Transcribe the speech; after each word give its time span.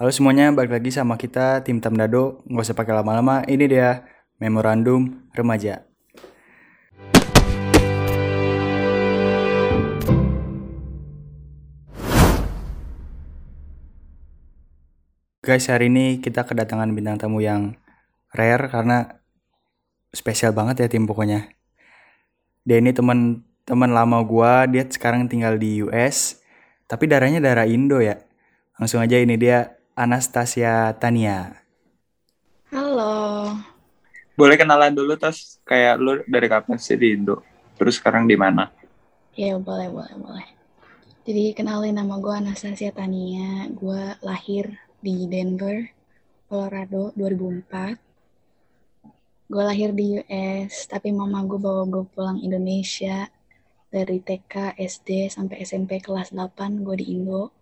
Halo 0.00 0.16
semuanya, 0.16 0.48
balik 0.48 0.72
lagi 0.72 0.88
sama 0.88 1.20
kita 1.20 1.60
tim 1.60 1.76
Tamdado. 1.76 2.40
Nggak 2.48 2.64
usah 2.64 2.72
pakai 2.72 2.96
lama-lama. 2.96 3.44
Ini 3.44 3.68
dia 3.68 4.00
memorandum 4.40 5.28
remaja. 5.36 5.84
Guys, 15.44 15.68
hari 15.68 15.92
ini 15.92 16.24
kita 16.24 16.48
kedatangan 16.48 16.88
bintang 16.96 17.20
tamu 17.20 17.44
yang 17.44 17.76
rare 18.32 18.72
karena 18.72 19.20
spesial 20.16 20.56
banget 20.56 20.80
ya 20.80 20.88
tim 20.88 21.04
pokoknya. 21.04 21.52
Dia 22.64 22.80
ini 22.80 22.96
teman 22.96 23.44
teman 23.68 23.92
lama 23.92 24.24
gua, 24.24 24.64
dia 24.64 24.88
sekarang 24.88 25.28
tinggal 25.28 25.60
di 25.60 25.84
US, 25.84 26.40
tapi 26.88 27.04
darahnya 27.04 27.44
darah 27.44 27.68
Indo 27.68 28.00
ya. 28.00 28.16
Langsung 28.80 29.04
aja 29.04 29.20
ini 29.20 29.36
dia 29.36 29.76
Anastasia 30.00 30.96
Tania. 30.96 31.60
Halo. 32.72 33.52
Boleh 34.32 34.56
kenalan 34.56 34.96
dulu 34.96 35.12
tas 35.20 35.60
kayak 35.68 36.00
lu 36.00 36.24
dari 36.24 36.48
kapan 36.48 36.80
sih 36.80 36.96
di 36.96 37.12
Indo? 37.12 37.44
Terus 37.76 38.00
sekarang 38.00 38.24
di 38.24 38.32
mana? 38.32 38.72
Ya 39.36 39.60
boleh 39.60 39.92
boleh 39.92 40.16
boleh. 40.16 40.48
Jadi 41.28 41.52
kenalin 41.52 42.00
nama 42.00 42.16
gue 42.16 42.32
Anastasia 42.32 42.96
Tania. 42.96 43.68
Gue 43.76 44.16
lahir 44.24 44.72
di 45.04 45.28
Denver, 45.28 45.92
Colorado 46.48 47.12
2004. 47.20 49.52
Gue 49.52 49.62
lahir 49.68 49.92
di 49.92 50.16
US, 50.16 50.88
tapi 50.88 51.12
mama 51.12 51.44
gue 51.44 51.60
bawa 51.60 51.84
gue 51.84 52.08
pulang 52.08 52.40
Indonesia 52.40 53.28
dari 53.92 54.24
TK, 54.24 54.80
SD, 54.80 55.28
sampai 55.28 55.60
SMP 55.60 56.00
kelas 56.00 56.32
8 56.32 56.88
gue 56.88 56.96
di 56.96 57.12
Indo. 57.12 57.59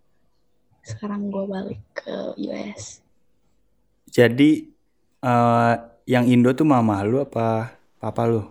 Sekarang 0.88 1.28
gue 1.28 1.44
balik 1.44 1.80
ke 1.92 2.16
US. 2.48 3.04
Jadi 4.08 4.64
eh, 5.20 5.74
yang 6.08 6.24
Indo 6.24 6.56
tuh 6.56 6.64
mama 6.64 7.04
lu 7.04 7.20
apa 7.20 7.76
papa 8.00 8.24
lu? 8.24 8.42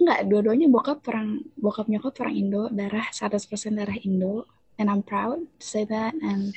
Enggak, 0.00 0.20
dua-duanya 0.30 0.70
bokap 0.70 1.02
orang 1.10 1.42
bokap 1.58 1.90
nyokap 1.90 2.14
orang 2.24 2.34
Indo, 2.38 2.70
darah 2.70 3.10
100% 3.10 3.42
darah 3.74 3.98
Indo. 4.00 4.46
And 4.80 4.88
I'm 4.88 5.04
proud 5.04 5.44
to 5.44 5.60
say 5.60 5.84
that 5.84 6.16
and 6.24 6.56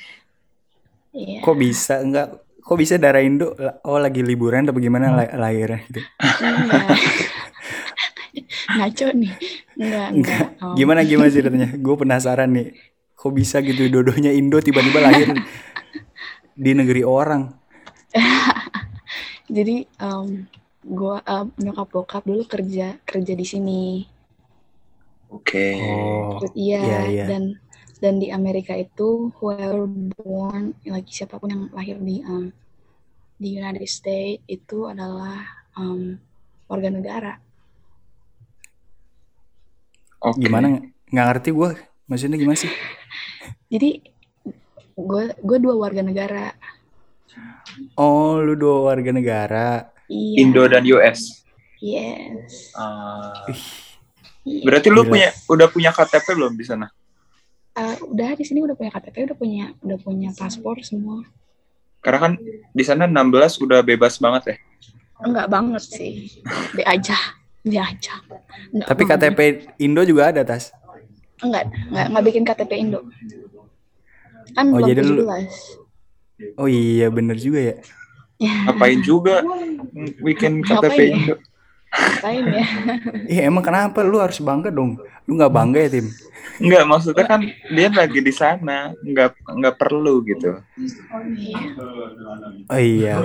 yeah. 1.12 1.44
Kok 1.44 1.58
bisa 1.58 2.00
enggak? 2.00 2.40
Kok 2.64 2.78
bisa 2.80 2.96
darah 2.96 3.20
Indo? 3.20 3.52
Oh 3.84 4.00
lagi 4.00 4.24
liburan 4.24 4.64
atau 4.64 4.78
gimana 4.80 5.12
lah- 5.12 5.34
lahirnya 5.36 5.84
gitu? 5.90 6.00
Enggak. 6.40 6.88
Ngaco 8.80 9.06
nih. 9.12 9.32
Enggak, 9.76 10.08
enggak. 10.14 10.46
Oh. 10.64 10.72
Gimana 10.72 11.04
gimana 11.04 11.28
ceritanya? 11.28 11.68
Gue 11.76 11.94
penasaran 12.00 12.48
nih. 12.48 12.93
Kok 13.24 13.32
bisa 13.32 13.64
gitu 13.64 13.88
dodonya 13.88 14.36
Indo 14.36 14.60
tiba-tiba 14.60 15.00
lahir 15.00 15.32
di 16.52 16.76
negeri 16.76 17.00
orang? 17.08 17.48
Jadi 19.56 19.88
um, 19.96 20.44
gua 20.84 21.24
um, 21.24 21.48
nyokap 21.56 21.88
bokap 21.88 22.22
dulu 22.28 22.44
kerja 22.44 23.00
kerja 23.00 23.32
di 23.32 23.46
sini. 23.48 24.04
Oke. 25.32 25.72
Oh, 25.80 26.36
Terus 26.44 26.52
iya, 26.52 26.84
iya, 26.84 27.00
iya. 27.08 27.24
dan 27.24 27.56
dan 27.96 28.20
di 28.20 28.28
Amerika 28.28 28.76
itu 28.76 29.32
whoever 29.40 29.88
born 29.88 30.76
lagi 30.84 31.24
siapa 31.24 31.40
pun 31.40 31.48
yang 31.48 31.64
lahir 31.72 31.96
di 32.04 32.20
um, 32.28 32.52
di 33.40 33.56
United 33.56 33.88
States 33.88 34.44
itu 34.52 34.84
adalah 34.84 35.48
um, 35.80 36.20
warga 36.68 36.92
negara. 36.92 37.32
Oke. 40.20 40.44
gimana? 40.44 40.76
Nggak 41.08 41.26
ngerti 41.32 41.50
gue. 41.56 41.70
Maksudnya 42.04 42.36
gimana 42.36 42.60
sih? 42.60 42.72
Jadi 43.74 43.90
gue 44.94 45.24
gue 45.34 45.58
dua 45.58 45.74
warga 45.74 45.98
negara. 45.98 46.54
Oh, 47.98 48.38
lu 48.38 48.54
dua 48.54 48.86
warga 48.94 49.10
negara. 49.10 49.90
Iya. 50.06 50.46
Indo 50.46 50.62
dan 50.70 50.86
US. 50.94 51.42
Yes. 51.82 52.70
Iya. 52.70 54.62
berarti 54.62 54.92
lu 54.92 55.02
Gila. 55.02 55.10
punya 55.10 55.28
udah 55.50 55.68
punya 55.72 55.90
KTP 55.90 56.36
belum 56.36 56.54
di 56.54 56.64
sana? 56.68 56.86
Uh, 57.74 57.96
udah 58.14 58.38
di 58.38 58.44
sini 58.46 58.62
udah 58.62 58.78
punya 58.78 58.92
KTP, 58.94 59.26
udah 59.26 59.36
punya 59.40 59.64
udah 59.82 59.98
punya 59.98 60.30
paspor 60.36 60.78
semua. 60.86 61.26
Karena 61.98 62.30
kan 62.30 62.32
di 62.70 62.84
sana 62.86 63.08
16 63.10 63.64
udah 63.64 63.80
bebas 63.82 64.20
banget 64.22 64.42
ya. 64.54 64.56
Enggak 65.24 65.48
banget 65.50 65.82
sih. 65.82 66.12
Be 66.76 66.84
aja. 66.86 67.16
Be 67.64 67.80
aja. 67.80 68.20
Enggak 68.70 68.86
Tapi 68.92 69.02
banget. 69.02 69.18
KTP 69.32 69.40
Indo 69.82 70.04
juga 70.06 70.30
ada 70.30 70.46
tas. 70.46 70.70
enggak, 71.42 71.66
enggak, 71.90 72.06
enggak 72.12 72.24
bikin 72.30 72.42
KTP 72.46 72.72
Indo. 72.78 73.00
Kan 74.52 74.66
Oh, 74.68 74.78
belum 74.78 74.88
jadi 74.90 75.00
lu- 75.00 75.24
17. 75.24 75.80
Oh 76.54 76.66
iya 76.66 77.08
bener 77.08 77.38
juga 77.38 77.60
ya. 77.62 77.76
Ya, 78.36 78.52
Ngapain 78.66 79.00
juga 79.00 79.40
bikin 80.26 80.60
KTP 80.60 80.98
ya? 81.00 81.14
Indo? 81.14 81.36
ngapain 81.94 82.44
ya? 82.44 82.66
Iya 83.32 83.42
emang 83.46 83.62
kenapa 83.62 84.02
lu 84.02 84.18
harus 84.18 84.36
bangga 84.38 84.68
dong? 84.68 84.98
Lu 85.24 85.38
nggak 85.38 85.48
bangga 85.48 85.78
ya 85.80 85.90
tim? 85.92 86.10
Enggak, 86.54 86.84
maksudnya 86.84 87.24
kan 87.24 87.40
dia 87.70 87.88
lagi 87.88 88.20
di 88.20 88.30
sana, 88.30 88.92
enggak 89.00 89.38
enggak 89.48 89.74
perlu 89.74 90.20
gitu. 90.22 90.58
Oh 92.66 92.76
iya. 92.76 93.22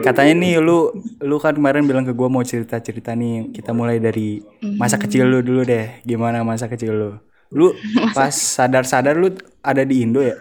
Katanya 0.00 0.34
nih 0.36 0.52
lu 0.58 0.90
lu 1.20 1.36
kan 1.36 1.52
kemarin 1.52 1.84
bilang 1.84 2.02
ke 2.02 2.12
gua 2.12 2.28
mau 2.28 2.42
cerita 2.42 2.78
cerita 2.78 3.12
nih. 3.12 3.50
Kita 3.50 3.70
mulai 3.72 3.98
dari 3.98 4.40
masa 4.76 4.96
Mhm. 4.96 5.02
kecil 5.04 5.24
lu 5.26 5.38
dulu 5.40 5.62
deh. 5.62 6.00
Gimana 6.02 6.40
masa 6.40 6.66
kecil 6.66 6.92
lu? 6.92 7.10
Lu 7.52 7.72
pas 8.16 8.32
sadar-sadar 8.32 9.16
lu 9.16 9.32
ada 9.64 9.82
di 9.84 10.04
Indo 10.04 10.20
ya? 10.20 10.36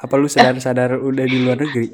Apa 0.00 0.18
lu 0.18 0.26
sadar-sadar 0.26 0.98
udah 0.98 1.24
di 1.26 1.38
luar 1.40 1.58
negeri? 1.60 1.88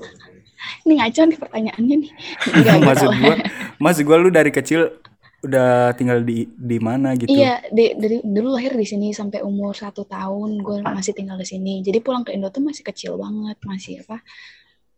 Ini 0.85 0.93
ngaco 0.99 1.21
nih 1.29 1.39
pertanyaannya 1.39 1.97
nih. 2.03 2.13
Enggak, 2.51 2.75
enggak 2.75 2.79
maksud 2.89 3.11
gua, 3.21 3.35
maksud 3.79 4.03
gua 4.09 4.17
lu 4.19 4.31
dari 4.33 4.51
kecil 4.51 4.91
udah 5.39 5.95
tinggal 5.95 6.19
di 6.27 6.51
di 6.51 6.79
mana 6.83 7.15
gitu? 7.15 7.31
Iya, 7.31 7.63
di, 7.71 7.95
dari 7.95 8.19
dulu 8.27 8.59
lahir 8.59 8.75
di 8.75 8.83
sini 8.83 9.15
sampai 9.15 9.39
umur 9.39 9.71
satu 9.71 10.03
tahun 10.03 10.59
gue 10.59 10.83
masih 10.83 11.15
tinggal 11.15 11.39
di 11.39 11.47
sini. 11.47 11.79
Jadi 11.79 12.03
pulang 12.03 12.27
ke 12.27 12.35
Indo 12.35 12.51
tuh 12.51 12.67
masih 12.67 12.83
kecil 12.83 13.15
banget, 13.15 13.55
masih 13.63 14.03
apa? 14.03 14.19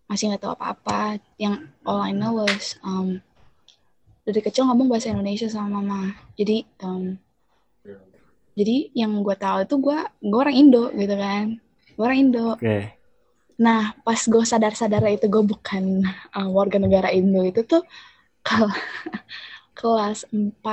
Masih 0.09 0.33
nggak 0.33 0.41
tahu 0.41 0.53
apa-apa. 0.57 1.21
Yang 1.37 1.69
all 1.85 2.01
I 2.01 2.17
know 2.17 2.41
was 2.41 2.81
um, 2.81 3.21
dari 4.25 4.41
kecil 4.41 4.65
ngomong 4.65 4.89
bahasa 4.89 5.13
Indonesia 5.13 5.45
sama 5.53 5.85
mama. 5.85 6.17
Jadi 6.41 6.65
um, 6.81 7.21
jadi 8.59 8.91
yang 8.95 9.23
gue 9.23 9.37
tahu 9.37 9.63
itu 9.65 9.75
gue 9.79 9.99
gue 10.21 10.39
orang 10.39 10.57
Indo 10.57 10.91
gitu 10.93 11.15
kan. 11.15 11.57
Gue 11.95 12.05
orang 12.05 12.19
Indo. 12.19 12.49
Oke. 12.57 12.97
Nah, 13.61 13.93
pas 14.01 14.17
gue 14.17 14.41
sadar-sadar 14.41 15.05
itu 15.13 15.29
gue 15.29 15.45
bukan 15.45 16.01
uh, 16.33 16.49
warga 16.49 16.81
negara 16.81 17.13
Indo 17.13 17.45
itu 17.45 17.61
tuh 17.63 17.85
kal- 18.41 18.73
kelas 19.79 20.25
4 20.33 20.65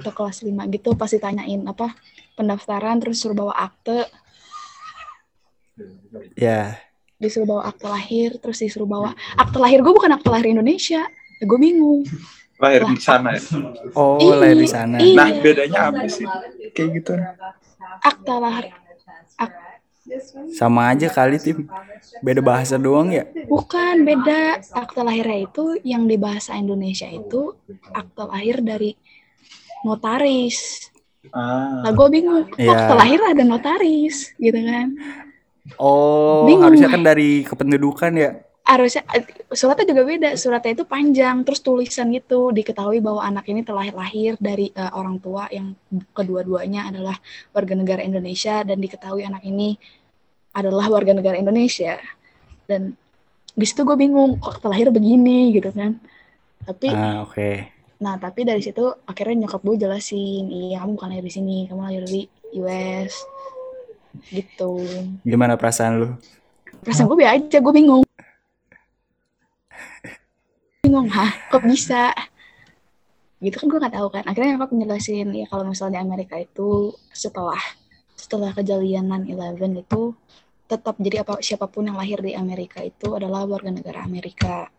atau 0.00 0.12
kelas 0.12 0.44
5 0.44 0.52
gitu 0.72 0.92
pas 0.96 1.08
ditanyain 1.08 1.64
apa 1.64 1.92
pendaftaran 2.36 3.00
terus 3.00 3.20
suruh 3.20 3.36
bawa 3.36 3.52
akte, 3.56 4.08
Ya. 6.38 6.78
disuruh 7.18 7.46
bawa 7.46 7.62
akte 7.70 7.86
lahir, 7.88 8.36
terus 8.38 8.62
disuruh 8.62 8.86
bawa 8.86 9.10
akte 9.34 9.58
lahir 9.58 9.80
gue 9.82 9.92
bukan 9.94 10.12
akte 10.14 10.28
lahir 10.30 10.52
Indonesia. 10.54 11.02
Gue 11.42 11.58
bingung. 11.58 12.06
Lahir 12.64 12.82
di 12.86 12.98
sana 12.98 13.28
ya. 13.32 13.42
Oh, 13.92 14.16
lahir 14.32 14.56
di 14.56 14.66
sana. 14.66 14.96
iya. 14.98 15.12
Nah, 15.14 15.28
bedanya 15.36 15.80
apa 15.88 16.08
sih? 16.08 16.24
Kayak 16.72 16.88
gitu. 16.96 17.12
Akte 18.00 18.34
lahir 18.34 18.72
ak- 19.36 19.62
Sama 20.52 20.88
aja 20.88 21.08
kali 21.08 21.36
tim. 21.38 21.64
Beda 22.20 22.40
bahasa 22.40 22.76
doang 22.76 23.08
ya? 23.08 23.24
bukan 23.44 24.00
beda. 24.02 24.60
Akte 24.72 25.00
lahirnya 25.00 25.44
itu 25.44 25.64
yang 25.82 26.04
di 26.04 26.16
bahasa 26.16 26.52
Indonesia 26.54 27.06
itu 27.06 27.52
akte 27.90 28.22
lahir 28.22 28.60
dari 28.60 28.92
notaris. 29.82 30.88
Ah. 31.30 31.80
Nah, 31.82 31.90
gue 31.90 32.08
bingung. 32.10 32.44
Kok 32.46 32.58
Iya. 32.58 32.72
akte 32.74 32.94
lahir 32.94 33.20
ada 33.22 33.42
notaris 33.42 34.32
gitu 34.36 34.60
kan? 34.60 34.92
Oh, 35.76 36.44
Bingung. 36.44 36.68
harusnya 36.68 36.88
kan 36.88 37.00
dari 37.00 37.40
kependudukan 37.42 38.12
ya? 38.14 38.43
Harusnya 38.64 39.04
suratnya 39.52 39.84
juga 39.92 40.02
beda. 40.08 40.30
Suratnya 40.40 40.72
itu 40.72 40.84
panjang 40.88 41.44
terus 41.44 41.60
tulisan 41.60 42.08
gitu. 42.10 42.48
Diketahui 42.50 43.04
bahwa 43.04 43.20
anak 43.20 43.44
ini 43.52 43.60
telah 43.60 43.84
lahir 43.92 44.40
dari 44.40 44.72
eh, 44.72 44.92
orang 44.96 45.20
tua 45.20 45.46
yang 45.52 45.76
kedua-duanya 46.16 46.88
adalah 46.88 47.16
warga 47.52 47.76
negara 47.76 48.00
Indonesia 48.00 48.64
dan 48.64 48.80
diketahui 48.80 49.22
anak 49.28 49.44
ini 49.44 49.76
adalah 50.56 50.88
warga 50.88 51.12
negara 51.12 51.36
Indonesia. 51.36 52.00
Dan 52.64 52.96
di 53.54 53.64
situ 53.68 53.84
gue 53.84 53.94
bingung 53.94 54.40
kok 54.40 54.64
terlahir 54.64 54.88
begini 54.88 55.52
gitu 55.52 55.68
kan. 55.70 56.00
Tapi 56.64 56.88
Ah, 56.90 57.20
oke. 57.22 57.68
nah 58.00 58.16
tapi 58.18 58.42
dari 58.42 58.60
situ 58.60 58.82
akhirnya 59.06 59.46
nyokap 59.46 59.60
gue 59.62 59.76
jelasin 59.86 60.44
iya 60.50 60.82
kamu 60.82 60.98
bukan 60.98 61.08
lahir 61.14 61.24
di 61.24 61.32
sini 61.32 61.56
kamu 61.70 61.80
lahir 61.84 62.02
di 62.08 62.26
US 62.58 63.12
gitu. 64.32 64.80
Gimana 65.22 65.54
perasaan 65.60 65.92
lu? 66.00 66.08
perasaan 66.84 67.08
gue 67.08 67.16
biasa 67.16 67.32
aja 67.40 67.58
gue 67.64 67.72
bingung 67.72 68.03
bingung 70.82 71.08
hah 71.08 71.32
kok 71.48 71.64
bisa 71.64 72.12
gitu 73.40 73.56
kan 73.60 73.66
gue 73.68 73.80
nggak 73.80 73.94
tahu 73.96 74.08
kan 74.08 74.24
akhirnya 74.24 74.56
nyokap 74.56 74.70
menjelasin 74.72 75.28
ya 75.32 75.46
kalau 75.48 75.64
misalnya 75.68 76.00
di 76.00 76.04
Amerika 76.04 76.36
itu 76.40 76.92
setelah 77.12 77.60
setelah 78.16 78.52
kejadian 78.56 79.08
9/11 79.10 79.84
itu 79.84 80.16
tetap 80.64 80.96
jadi 80.96 81.20
apa 81.20 81.44
siapa 81.44 81.68
pun 81.68 81.84
yang 81.84 82.00
lahir 82.00 82.24
di 82.24 82.32
Amerika 82.32 82.80
itu 82.80 83.12
adalah 83.12 83.44
warga 83.44 83.68
negara 83.68 84.00
Amerika. 84.00 84.72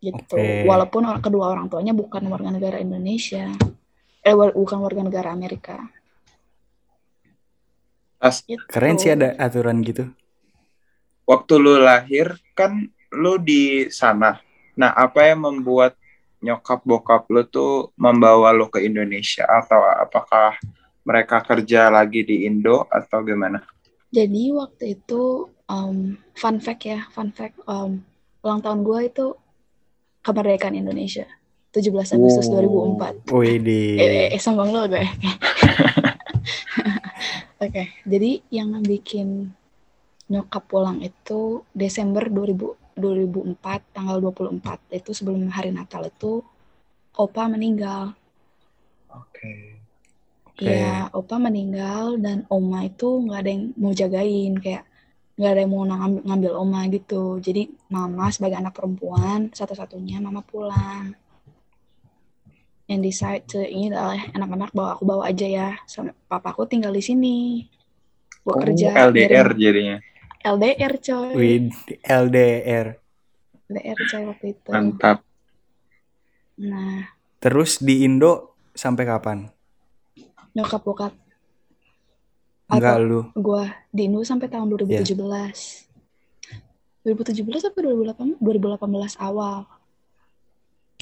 Gitu. 0.00 0.36
Oke. 0.36 0.68
Walaupun 0.68 1.08
or- 1.08 1.24
kedua 1.24 1.48
orang 1.52 1.72
tuanya 1.72 1.96
bukan 1.96 2.20
warga 2.28 2.52
negara 2.52 2.76
Indonesia. 2.76 3.48
Eh 4.20 4.36
wa- 4.36 4.52
bukan 4.52 4.80
warga 4.84 5.00
negara 5.04 5.32
Amerika. 5.32 5.80
Pas 8.20 8.44
Gitu. 8.44 8.60
Keren 8.68 9.00
sih 9.00 9.12
ada 9.12 9.32
aturan 9.40 9.80
gitu. 9.80 10.12
Waktu 11.24 11.52
lu 11.58 11.80
lahir 11.80 12.36
kan 12.54 12.88
lu 13.10 13.36
di 13.40 13.90
sana. 13.90 14.38
Nah, 14.78 14.94
apa 14.94 15.26
yang 15.26 15.44
membuat 15.44 15.98
nyokap 16.40 16.80
bokap 16.86 17.28
lu 17.28 17.44
tuh 17.44 17.92
membawa 18.00 18.52
lu 18.56 18.72
ke 18.72 18.80
Indonesia 18.80 19.44
atau 19.44 19.84
apakah 19.84 20.56
mereka 21.04 21.44
kerja 21.44 21.92
lagi 21.92 22.24
di 22.24 22.48
Indo 22.48 22.88
atau 22.88 23.20
gimana? 23.20 23.60
Jadi 24.10 24.50
waktu 24.50 24.98
itu 24.98 25.46
um, 25.68 26.16
fun 26.34 26.58
fact 26.58 26.82
ya, 26.88 27.06
fun 27.12 27.30
fact 27.30 27.60
um, 27.68 28.02
ulang 28.40 28.64
tahun 28.64 28.82
gue 28.82 29.00
itu 29.06 29.26
kemerdekaan 30.24 30.76
Indonesia 30.76 31.28
17 31.70 32.18
Agustus 32.18 32.50
Oh. 32.50 32.96
2004. 32.98 33.30
Wih 33.30 33.58
di 33.62 33.80
Eh, 33.94 34.08
eh, 34.08 34.28
eh, 34.34 34.40
sombong 34.40 34.74
lo 34.74 34.88
gue. 34.90 35.04
Oke, 37.64 37.92
jadi 38.08 38.40
yang 38.50 38.74
bikin 38.82 39.52
nyokap 40.30 40.62
pulang 40.70 41.02
itu 41.02 41.66
Desember 41.74 42.30
2000, 42.30 42.94
2004, 42.94 43.82
tanggal 43.90 44.16
24. 44.22 44.78
Itu 44.94 45.10
sebelum 45.10 45.50
hari 45.50 45.74
Natal 45.74 46.06
itu 46.06 46.46
opa 47.18 47.50
meninggal. 47.50 48.14
Oke. 49.10 49.82
Oke. 50.46 50.70
Iya, 50.70 51.10
opa 51.10 51.36
meninggal 51.42 52.22
dan 52.22 52.46
oma 52.46 52.86
itu 52.86 53.26
nggak 53.26 53.38
ada 53.42 53.50
yang 53.50 53.64
mau 53.74 53.90
jagain 53.90 54.54
kayak 54.62 54.86
nggak 55.34 55.50
ada 55.56 55.60
yang 55.64 55.72
mau 55.72 55.82
ngambil, 55.88 56.22
ngambil 56.28 56.52
oma 56.54 56.80
gitu. 56.94 57.24
Jadi 57.42 57.62
mama 57.90 58.30
sebagai 58.30 58.60
anak 58.60 58.76
perempuan 58.78 59.50
satu-satunya 59.50 60.22
mama 60.22 60.46
pulang. 60.46 61.16
Yang 62.86 63.00
decide 63.06 63.44
to 63.46 63.62
ini 63.62 63.90
adalah 63.90 64.18
anak-anak 64.34 64.70
bawa 64.74 64.88
aku 64.94 65.02
bawa 65.08 65.22
aja 65.26 65.46
ya. 65.46 65.70
Sama 65.90 66.14
papaku 66.30 66.68
tinggal 66.70 66.94
di 66.94 67.02
sini. 67.02 67.38
Oh, 68.44 68.54
Buat 68.54 68.68
kerja 68.68 69.10
LDR 69.10 69.48
jadinya. 69.56 69.96
LDR 70.40 70.94
coy. 70.98 71.30
Wih 71.34 71.56
di 71.84 71.94
LDR. 72.00 72.86
LDR 73.66 73.98
coy 74.02 74.22
waktu 74.26 74.46
itu. 74.50 74.68
Mantap. 74.68 75.18
Nah, 76.58 77.08
Terus 77.38 77.80
di 77.80 78.04
Indo 78.04 78.52
sampai 78.70 79.04
kapan? 79.04 79.48
nyokap 80.50 80.82
bokap 80.82 81.14
Enggak 82.66 82.94
Atau- 82.96 83.06
lu. 83.06 83.20
gua 83.34 83.64
di 83.88 84.06
Indo 84.06 84.20
sampai 84.20 84.46
tahun 84.46 84.66
2017. 84.68 85.86
2017 87.02 87.64
apa 87.64 87.78
2018? 87.78 88.36
2018 88.36 89.16
awal. 89.16 89.64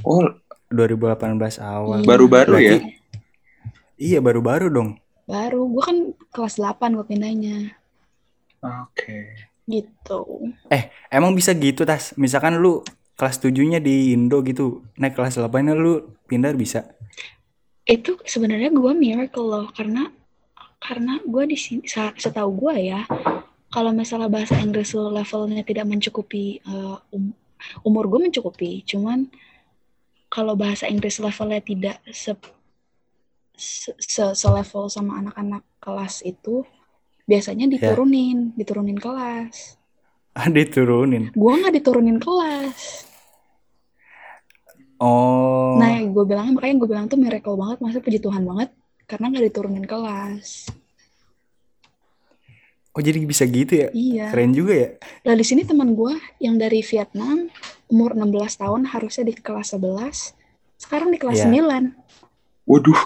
Oh, 0.00 0.22
2018 0.68 1.58
awal. 1.58 2.00
Iya. 2.00 2.06
Baru-baru 2.06 2.54
ya? 2.56 2.76
Iya 3.96 4.18
baru-baru 4.20 4.68
dong. 4.68 4.90
Baru, 5.24 5.66
gua 5.66 5.82
kan 5.84 5.98
kelas 6.30 6.56
8 6.56 6.94
gua 6.94 7.04
pindahnya. 7.04 7.74
Oke. 8.62 9.18
Gitu. 9.68 10.20
Emang 11.12 11.36
bisa 11.36 11.52
gitu 11.52 11.84
tas? 11.84 12.16
Misalkan 12.16 12.56
lu 12.56 12.80
kelas 13.18 13.42
7-nya 13.42 13.82
di 13.82 14.14
Indo 14.14 14.40
gitu, 14.46 14.86
naik 14.96 15.18
kelas 15.18 15.36
8-nya 15.36 15.74
lu 15.74 16.14
pindah 16.30 16.54
bisa. 16.54 16.86
Itu 17.84 18.20
sebenarnya 18.22 18.70
gua 18.70 18.94
miracle 18.94 19.48
loh 19.48 19.66
karena 19.74 20.08
karena 20.78 21.18
gua 21.26 21.44
di 21.44 21.58
sini 21.58 21.82
setahu 21.90 22.50
gua 22.54 22.78
ya, 22.78 23.02
kalau 23.68 23.90
misalnya 23.92 24.30
bahasa 24.30 24.56
Inggris 24.62 24.94
lo 24.96 25.10
levelnya 25.12 25.66
tidak 25.66 25.84
mencukupi 25.84 26.62
eh, 26.62 26.96
um- 27.12 27.36
umur 27.82 28.06
gue 28.06 28.30
mencukupi, 28.30 28.86
cuman 28.86 29.26
kalau 30.30 30.54
bahasa 30.54 30.86
Inggris 30.86 31.18
levelnya 31.18 31.58
tidak 31.58 31.96
se 32.12 32.32
se, 33.58 33.90
se- 33.98 34.36
selevel 34.38 34.86
sama 34.86 35.18
anak-anak 35.18 35.66
kelas 35.82 36.22
itu 36.22 36.62
biasanya 37.28 37.68
diturunin, 37.68 38.56
diturunin 38.56 38.98
kelas. 38.98 39.54
Ah 40.38 40.46
diturunin. 40.46 41.34
Gua 41.34 41.58
nggak 41.58 41.82
diturunin 41.82 42.22
kelas. 42.22 43.10
Oh. 45.02 45.74
Nah, 45.82 45.98
gue 45.98 46.24
bilang 46.26 46.54
makanya 46.54 46.78
gue 46.78 46.88
bilang 46.90 47.06
tuh 47.10 47.18
miracle 47.18 47.58
banget, 47.58 47.82
masa 47.82 47.98
puji 47.98 48.22
Tuhan 48.22 48.46
banget 48.46 48.70
karena 49.10 49.34
nggak 49.34 49.44
diturunin 49.50 49.82
kelas. 49.82 50.70
Oh 52.94 53.02
jadi 53.02 53.18
bisa 53.26 53.46
gitu 53.46 53.82
ya? 53.82 53.88
Iya. 53.90 54.26
Keren 54.30 54.54
juga 54.54 54.74
ya. 54.74 54.88
Lah 55.26 55.34
di 55.34 55.42
sini 55.42 55.62
teman 55.62 55.98
gue 55.98 56.14
yang 56.38 56.54
dari 56.54 56.86
Vietnam 56.86 57.50
umur 57.90 58.14
16 58.14 58.62
tahun 58.62 58.80
harusnya 58.94 59.24
di 59.26 59.34
kelas 59.38 59.74
11, 59.74 60.34
sekarang 60.78 61.10
di 61.10 61.18
kelas 61.18 61.46
Iya. 61.46 61.50
9. 61.66 61.94
Waduh, 62.66 63.00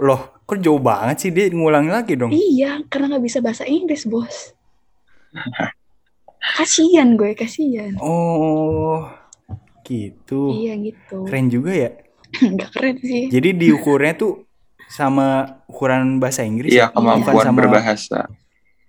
Loh, 0.00 0.39
kok 0.50 0.58
jauh 0.58 0.82
banget 0.82 1.16
sih 1.16 1.30
dia 1.30 1.46
ngulang 1.48 1.86
lagi 1.86 2.18
dong? 2.18 2.34
Iya, 2.34 2.82
karena 2.90 3.14
nggak 3.14 3.24
bisa 3.24 3.38
bahasa 3.38 3.62
Inggris, 3.62 4.02
bos. 4.04 4.50
Kasian 6.58 7.14
gue, 7.14 7.36
kasian. 7.36 7.94
Oh. 8.00 9.06
Gitu. 9.86 10.66
Iya 10.66 10.74
gitu. 10.82 11.22
Keren 11.26 11.46
juga 11.46 11.70
ya. 11.70 11.90
Nggak 12.30 12.70
keren 12.74 12.96
sih. 12.98 13.26
Jadi 13.28 13.48
diukurnya 13.54 14.14
tuh 14.14 14.46
sama 14.90 15.58
ukuran 15.66 16.18
bahasa 16.18 16.42
Inggris 16.42 16.74
iya 16.74 16.90
ya? 16.90 16.94
kemampuan 16.94 17.34
Bukan 17.34 17.46
sama- 17.46 17.58
berbahasa. 17.62 18.20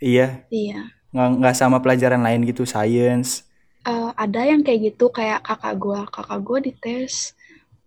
Iya, 0.01 0.45
Iya. 0.49 0.89
nggak 1.13 1.29
nggak 1.37 1.55
sama 1.55 1.77
pelajaran 1.77 2.25
lain 2.25 2.41
gitu, 2.45 2.65
science. 2.65 3.45
Eh, 3.81 4.09
ada 4.13 4.41
yang 4.45 4.61
kayak 4.61 4.93
gitu 4.93 5.09
kayak 5.09 5.41
kakak 5.41 5.77
gue 5.77 5.99
kakak 6.09 6.39
gue 6.41 6.57
dites 6.69 7.33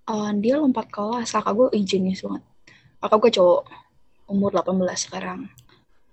eh, 0.04 0.30
dia 0.38 0.58
lompat 0.58 0.90
kelas 0.90 1.30
kakak 1.30 1.54
gue 1.54 1.68
izinnya 1.74 2.14
banget 2.18 2.42
kakak 3.04 3.20
gue 3.20 3.32
cowok 3.36 3.60
umur 4.26 4.50
18 4.50 4.72
sekarang 4.98 5.40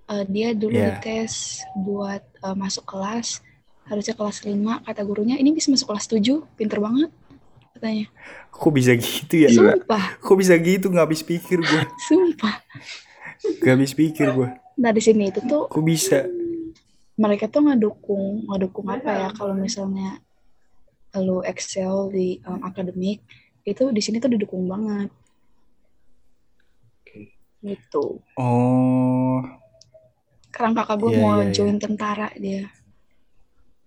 Eh, 0.05 0.27
dia 0.27 0.51
dulu 0.51 0.75
Iya. 0.75 0.99
dites 0.99 1.63
buat 1.73 2.19
eh, 2.19 2.51
masuk 2.53 2.83
kelas 2.83 3.39
harusnya 3.88 4.11
kelas 4.11 4.43
5 4.43 4.83
kata 4.83 5.01
gurunya 5.01 5.35
ini 5.35 5.51
bisa 5.51 5.71
masuk 5.71 5.88
kelas 5.88 6.05
7 6.05 6.19
pinter 6.53 6.77
banget 6.77 7.07
katanya 7.71 8.11
Kok 8.51 8.71
bisa 8.71 8.91
gitu 8.93 9.35
ya? 9.38 9.47
Sumpah 9.47 10.19
Kok 10.19 10.35
bisa 10.35 10.53
gitu? 10.53 10.91
Nggak 10.91 11.05
habis 11.07 11.23
pikir 11.23 11.57
gue. 11.57 11.81
sumpah 12.07 12.59
Nggak 13.57 13.73
habis 13.73 13.94
pikir 13.94 14.27
gue. 14.29 14.49
nah 14.75 14.91
di 14.91 14.99
sini 14.99 15.31
itu 15.31 15.39
tuh 15.41 15.65
Kok 15.65 15.79
bisa? 15.81 16.27
mereka 17.15 17.47
tuh 17.47 17.63
ngedukung 17.63 18.44
ngedukung 18.45 18.87
apa 18.87 19.11
ya 19.13 19.29
kalau 19.31 19.53
misalnya 19.53 20.19
lu 21.13 21.39
excel 21.42 22.09
di 22.09 22.39
um, 22.44 22.59
akademik 22.61 23.23
itu 23.61 23.83
di 23.87 24.01
sini 24.01 24.18
tuh 24.18 24.27
didukung 24.27 24.66
banget. 24.66 25.07
Gitu 27.61 28.19
Oh, 28.35 29.39
sekarang 30.49 30.73
kakak 30.75 30.97
gue 30.99 31.11
Iya, 31.13 31.19
mau 31.21 31.37
iya, 31.37 31.45
iya. 31.47 31.53
join 31.53 31.77
tentara 31.77 32.27
dia 32.35 32.68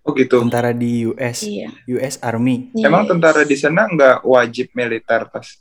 Oh 0.04 0.12
gitu. 0.12 0.36
tentara 0.36 0.76
di 0.76 1.08
US, 1.08 1.40
iya 1.42 1.72
US 1.88 2.20
Army. 2.20 2.68
Emang 2.76 3.08
Yes. 3.08 3.10
tentara 3.16 3.40
di 3.40 3.56
sana 3.56 3.88
nggak 3.88 4.20
wajib 4.22 4.68
militer 4.76 5.24
tas? 5.32 5.56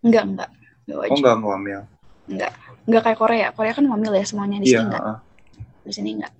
enggak 0.00 0.24
enggak 0.24 0.48
enggak 0.88 1.08
Oh 1.12 1.16
nggak 1.20 1.36
ngambil. 1.38 1.80
enggak 2.24 2.52
enggak 2.88 3.02
kayak 3.04 3.18
Korea 3.20 3.46
Korea 3.52 3.72
kan 3.76 3.84
ngambil 3.84 4.12
ya 4.16 4.24
semuanya 4.24 4.58
di 4.58 4.66
Iya. 4.66 4.80
sini 4.80 4.86
enggak 4.88 5.04
heeh. 5.04 5.18
di 5.84 5.92
sini 5.92 6.10
enggak 6.16 6.32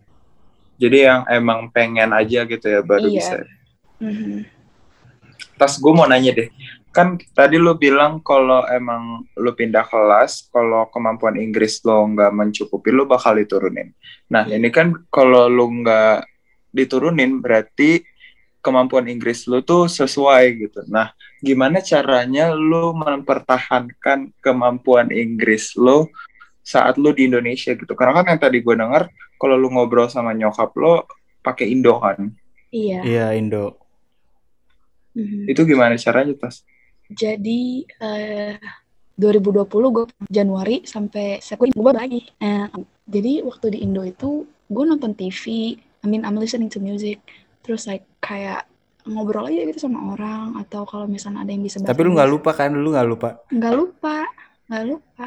Jadi 0.81 0.99
yang 1.05 1.21
emang 1.29 1.61
pengen 1.71 2.11
aja 2.11 2.41
gitu 2.43 2.67
ya 2.67 2.81
baru 2.81 3.07
Iya. 3.07 3.21
bisa. 3.21 3.37
Mhm. 4.01 4.49
Tas 5.55 5.77
gue 5.77 5.93
mau 5.93 6.09
nanya 6.09 6.33
deh, 6.33 6.49
kan 6.93 7.17
tadi 7.33 7.57
lu 7.57 7.73
bilang 7.75 8.21
kalau 8.21 8.63
emang 8.69 9.25
lu 9.35 9.51
pindah 9.51 9.83
kelas, 9.89 10.53
kalau 10.53 10.87
kemampuan 10.93 11.41
Inggris 11.41 11.81
lo 11.83 12.05
nggak 12.07 12.31
mencukupi, 12.31 12.93
lu 12.93 13.09
bakal 13.09 13.35
diturunin. 13.41 13.97
Nah 14.29 14.45
Iya. 14.45 14.61
ini 14.61 14.69
kan 14.69 14.93
kalau 15.09 15.49
lu 15.49 15.83
nggak 15.83 16.29
diturunin, 16.71 17.41
berarti 17.41 18.05
kemampuan 18.63 19.11
Inggris 19.11 19.49
lu 19.51 19.65
tuh 19.65 19.91
sesuai 19.91 20.45
gitu. 20.61 20.85
Nah 20.87 21.11
gimana 21.43 21.83
caranya 21.83 22.55
lu 22.55 22.95
mempertahankan 22.95 24.31
kemampuan 24.39 25.11
Inggris 25.11 25.75
lu 25.75 26.07
saat 26.63 26.95
lu 27.01 27.11
di 27.11 27.27
Indonesia 27.27 27.75
gitu? 27.75 27.93
Karena 27.99 28.23
kan 28.23 28.37
yang 28.37 28.39
tadi 28.39 28.63
gue 28.63 28.77
denger, 28.79 29.11
kalau 29.35 29.59
lu 29.59 29.67
ngobrol 29.75 30.07
sama 30.07 30.31
nyokap 30.31 30.71
lo 30.79 31.11
pakai 31.43 31.75
Indo 31.75 31.99
kan, 31.99 32.31
iya 32.71 33.03
Iya 33.03 33.27
Indo. 33.35 33.83
Mhm. 35.13 35.45
itu 35.45 35.61
gimana 35.69 35.99
caranya 36.01 36.33
tas? 36.41 36.65
Jadi 37.13 37.63
eh 37.99 38.57
2020 39.15 39.69
gue 39.69 40.05
Januari 40.27 40.83
sampai 40.83 41.39
September 41.39 41.71
gue 41.71 41.85
balik 41.87 42.01
lagi. 42.01 42.21
Eh, 42.39 42.67
jadi 43.07 43.33
waktu 43.43 43.67
di 43.71 43.79
Indo 43.81 44.03
itu 44.03 44.43
gue 44.67 44.85
nonton 44.85 45.13
TV, 45.13 45.77
I 45.77 46.07
mean 46.07 46.23
I'm 46.23 46.35
listening 46.35 46.69
to 46.69 46.81
music, 46.81 47.21
terus 47.61 47.85
like 47.85 48.03
kayak 48.19 48.65
ngobrol 49.03 49.45
aja 49.45 49.63
gitu 49.63 49.79
sama 49.81 50.15
orang 50.15 50.55
atau 50.59 50.83
kalau 50.83 51.05
misalnya 51.05 51.43
ada 51.43 51.51
yang 51.51 51.61
bisa 51.61 51.77
bahasa 51.77 51.91
Tapi 51.91 52.01
lu 52.01 52.15
nggak 52.15 52.23
Inggris. 52.25 52.39
lupa 52.41 52.51
kan? 52.53 52.71
Lu 52.73 52.89
nggak 52.89 53.07
lupa. 53.07 53.29
nggak 53.49 53.75
lupa 53.75 54.17
nggak 54.65 54.85
lupa 54.89 55.27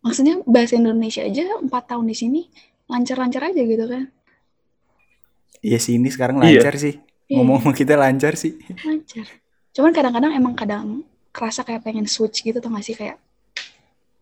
maksudnya 0.00 0.40
bahasa 0.42 0.74
Indonesia 0.74 1.20
aja 1.20 1.60
empat 1.60 1.84
tahun 1.86 2.08
di 2.08 2.16
sini 2.16 2.40
lancar-lancar 2.86 3.46
aja 3.46 3.62
gitu 3.62 3.84
kan 3.84 4.08
Iya 5.60 5.76
sih 5.76 6.00
ini 6.00 6.08
sekarang 6.08 6.40
Iya. 6.40 6.56
lancar 6.56 6.74
sih. 6.74 6.96
Iya. 7.28 7.36
Ngomong 7.36 7.76
kita 7.76 7.92
lancar 7.92 8.32
sih. 8.32 8.56
lancar 8.80 9.28
cuman 9.70 9.92
kadang-kadang 9.92 10.32
emang 10.32 10.54
kadang 10.54 10.86
kerasa 11.30 11.62
kayak 11.62 11.82
pengen 11.82 12.04
switch 12.04 12.42
gitu 12.42 12.58
tuh 12.58 12.68
gak 12.68 12.82
sih 12.82 12.94
kayak 12.94 13.16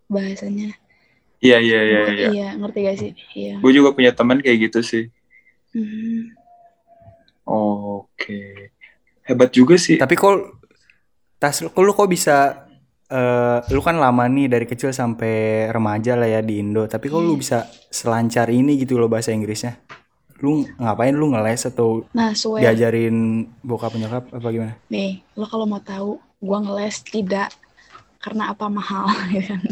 bahasanya 0.06 0.76
Iya 1.38 1.62
iya 1.62 1.80
iya 1.80 2.00
iya. 2.10 2.28
iya 2.34 2.48
ngerti 2.54 2.78
gak 2.82 2.96
sih 2.98 3.10
iya 3.32 3.54
Gue 3.58 3.70
juga 3.70 3.94
punya 3.94 4.10
teman 4.10 4.42
kayak 4.42 4.58
gitu 4.68 4.82
sih. 4.82 5.04
Hmm. 5.70 6.34
Oke. 7.44 8.72
Hebat 9.22 9.50
juga 9.50 9.78
sih. 9.78 9.96
Tapi 9.96 10.14
kok 10.14 10.34
tas 11.38 11.62
lu, 11.62 11.70
kok 11.70 11.80
lu 11.80 11.92
kok 11.94 12.08
bisa 12.08 12.66
eh 13.06 13.58
lu 13.70 13.80
kan 13.80 13.96
lama 13.96 14.26
nih 14.26 14.50
dari 14.50 14.66
kecil 14.66 14.90
sampai 14.90 15.64
remaja 15.70 16.12
lah 16.12 16.26
ya 16.26 16.40
di 16.42 16.58
Indo. 16.58 16.84
Tapi 16.84 17.06
kok 17.06 17.22
lu 17.22 17.36
Iya. 17.36 17.40
bisa 17.40 17.58
selancar 17.88 18.50
ini 18.50 18.76
gitu 18.76 18.98
loh 18.98 19.06
bahasa 19.06 19.30
Inggrisnya? 19.30 19.78
Lu 20.38 20.64
ngapain? 20.78 21.14
Lu 21.14 21.30
ngeles 21.34 21.66
atau 21.66 22.06
nah 22.14 22.32
swear. 22.34 22.62
diajarin 22.62 23.46
bokap 23.62 23.94
nyokap 23.98 24.30
apa 24.30 24.48
gimana? 24.54 24.74
nih 24.86 25.22
lo 25.34 25.46
kalau 25.50 25.66
mau 25.66 25.82
tahu 25.82 26.22
gua 26.38 26.62
ngeles 26.62 27.02
tidak 27.02 27.50
karena 28.22 28.50
apa 28.50 28.66
mahal 28.66 29.06
ya 29.36 29.54
kan? 29.54 29.62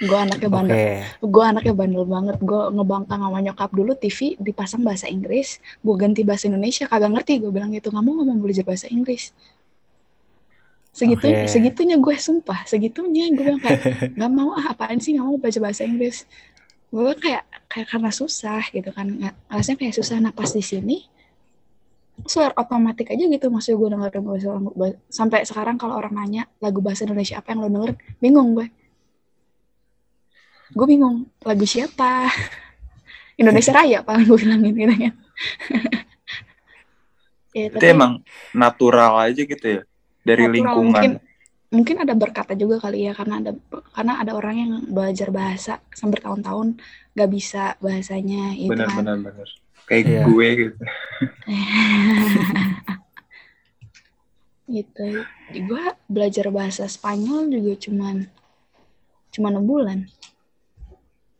Gue 0.00 0.16
anaknya 0.16 0.48
bandel. 0.48 0.76
Gue 1.20 1.44
anaknya 1.44 1.74
bandel 1.76 2.04
banget. 2.08 2.36
Gue 2.40 2.62
ngebangkang 2.72 3.20
sama 3.20 3.38
nyokap 3.44 3.68
dulu 3.68 3.92
TV 3.92 4.32
dipasang 4.40 4.80
bahasa 4.80 5.04
Inggris. 5.12 5.60
Gue 5.84 5.94
ganti 6.00 6.24
bahasa 6.24 6.48
Indonesia 6.48 6.88
kagak 6.88 7.12
ngerti. 7.12 7.44
Gue 7.44 7.52
bilang 7.52 7.68
gitu 7.68 7.92
nggak 7.92 8.00
mau 8.00 8.16
nggak 8.16 8.26
mau 8.32 8.40
belajar 8.40 8.64
bahasa 8.64 8.88
Inggris. 8.88 9.36
Segitu 10.90 11.28
Oke. 11.28 11.52
segitunya 11.52 12.00
gue 12.00 12.16
sumpah. 12.16 12.64
Segitunya 12.64 13.28
gue 13.28 13.44
bilang 13.44 13.60
kayak 13.60 13.80
nggak 14.16 14.30
mau 14.32 14.56
ah 14.56 14.72
apaan 14.72 14.96
sih? 15.04 15.20
Nggak 15.20 15.26
mau 15.28 15.36
belajar 15.36 15.60
bahasa 15.60 15.82
Inggris 15.84 16.24
gue 16.90 17.12
kayak 17.18 17.44
kayak 17.70 17.86
karena 17.90 18.10
susah 18.10 18.62
gitu 18.74 18.90
kan. 18.90 19.06
Nggak 19.06 19.34
rasanya 19.46 19.78
kayak 19.78 19.94
susah. 19.94 20.16
Nah 20.18 20.32
pas 20.34 20.50
di 20.50 20.62
sini 20.62 20.96
suara 22.26 22.52
otomatis 22.58 23.06
aja 23.06 23.24
gitu. 23.24 23.46
Maksudnya 23.48 23.76
gue 23.78 23.88
dengerin 23.94 24.22
bahasa 24.26 24.48
sampai 25.08 25.46
sekarang 25.46 25.78
kalau 25.78 25.94
orang 25.96 26.14
nanya 26.18 26.42
lagu 26.58 26.82
bahasa 26.82 27.06
Indonesia 27.06 27.38
apa 27.38 27.54
yang 27.54 27.62
lo 27.62 27.68
denger 27.70 27.90
bingung 28.18 28.58
gue 28.58 28.66
gue 30.70 30.86
bingung 30.86 31.26
lagu 31.42 31.66
siapa? 31.66 32.30
Indonesia 33.40 33.72
Raya 33.72 34.04
apa 34.04 34.20
gue 34.20 34.36
bilangin 34.36 34.74
gitu 34.74 34.94
kan. 34.94 35.14
Ya, 37.50 37.66
Itu 37.66 37.82
emang 37.82 38.22
natural 38.54 39.26
aja 39.26 39.42
gitu 39.42 39.58
ya 39.66 39.82
dari 40.22 40.46
Natural, 40.46 40.54
lingkungan. 40.54 41.02
mungkin 41.02 41.12
mungkin 41.70 41.96
ada 41.98 42.12
berkata 42.12 42.52
juga 42.52 42.78
kali 42.78 43.06
ya 43.06 43.12
karena 43.12 43.38
ada 43.38 43.52
karena 43.90 44.12
ada 44.18 44.32
orang 44.34 44.54
yang 44.56 44.72
belajar 44.86 45.30
bahasa 45.30 45.78
sampai 45.90 46.18
bertahun-tahun 46.18 46.82
gak 47.12 47.30
bisa 47.30 47.78
bahasanya 47.78 48.54
itu 48.54 48.68
Benar 48.68 48.88
kan 48.88 48.98
benar 49.00 49.16
benar. 49.24 49.48
Kayak 49.86 50.04
Iya. 50.04 50.22
gue 50.24 50.48
gitu. 50.56 50.82
gitu 54.68 55.06
gue 55.52 55.82
belajar 56.06 56.46
bahasa 56.48 56.86
Spanyol 56.86 57.50
juga 57.50 57.72
cuman 57.80 58.16
cuma 59.30 59.48
enam 59.48 59.64
bulan 59.64 60.06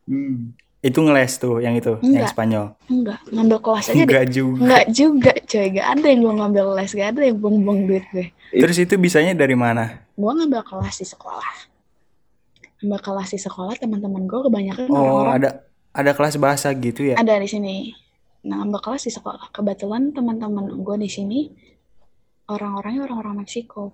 Hmm. 0.02 0.58
Itu 0.82 1.06
ngeles 1.06 1.38
tuh 1.38 1.60
yang 1.60 1.78
itu, 1.78 1.94
yang 2.02 2.24
Enggak. 2.24 2.34
Spanyol. 2.34 2.66
enggak 2.88 3.20
ngambil 3.30 3.58
kelas 3.62 3.84
aja 3.84 3.94
deh 3.94 4.02
Enggak 4.02 4.26
juga. 4.28 4.58
enggak 4.58 4.86
juga 4.90 5.32
coy 5.38 5.66
gak 5.70 5.88
ada 5.88 6.06
yang 6.08 6.20
gue 6.20 6.34
ngambil 6.34 6.64
les 6.74 6.90
gak 6.90 7.08
ada 7.14 7.20
yang 7.22 7.36
buang-buang 7.38 7.80
duit 7.86 8.04
gue 8.10 8.26
Terus 8.50 8.76
itu 8.80 8.94
bisanya 8.96 9.30
dari 9.32 9.54
mana? 9.54 10.02
Gue 10.20 10.32
ngambil 10.34 10.62
kelas 10.62 10.96
di 10.96 11.06
sekolah 11.06 11.54
ngambil 12.78 13.00
kelas 13.00 13.28
di 13.30 13.38
sekolah 13.38 13.74
teman-teman 13.74 14.24
gue 14.24 14.40
kebanyakan 14.42 14.86
Oh, 14.86 14.96
orang-orang 14.96 15.34
ada 15.34 15.50
ada 15.90 16.10
kelas 16.12 16.36
bahasa 16.36 16.68
gitu 16.72 17.02
ya? 17.04 17.16
ada 17.16 17.34
di 17.34 17.46
sini 17.46 17.76
nah 18.40 18.60
ngambil 18.60 18.80
kelas 18.82 19.02
di 19.02 19.12
sekolah 19.12 19.48
kebetulan 19.50 20.12
teman-teman 20.12 20.68
gue 20.74 20.96
di 20.98 21.08
sini 21.08 21.40
orang-orangnya 22.46 23.04
orang-orang 23.04 23.40
Meksiko 23.40 23.92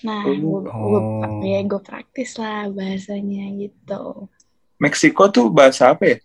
nah 0.00 0.22
gue 0.22 0.58
Oh. 0.66 1.40
ya 1.40 1.62
gue 1.62 1.80
praktis 1.80 2.34
lah 2.34 2.66
bahasanya 2.68 3.50
gitu 3.56 4.26
Meksiko 4.76 5.30
tuh 5.30 5.46
bahasa 5.48 5.90
apa 5.90 6.02
ya? 6.04 6.16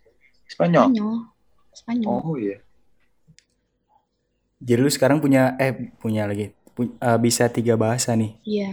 Spanyol. 0.46 0.90
Spanyol 0.90 1.16
Spanyol 1.72 2.18
Oh 2.20 2.36
iya. 2.36 2.58
Jadi 4.60 4.80
lu 4.82 4.90
sekarang 4.90 5.22
punya 5.22 5.54
eh 5.56 5.72
punya 5.96 6.26
lagi 6.26 6.52
eh, 6.80 7.20
bisa 7.20 7.52
tiga 7.52 7.76
bahasa 7.76 8.16
nih. 8.16 8.32
iya 8.48 8.72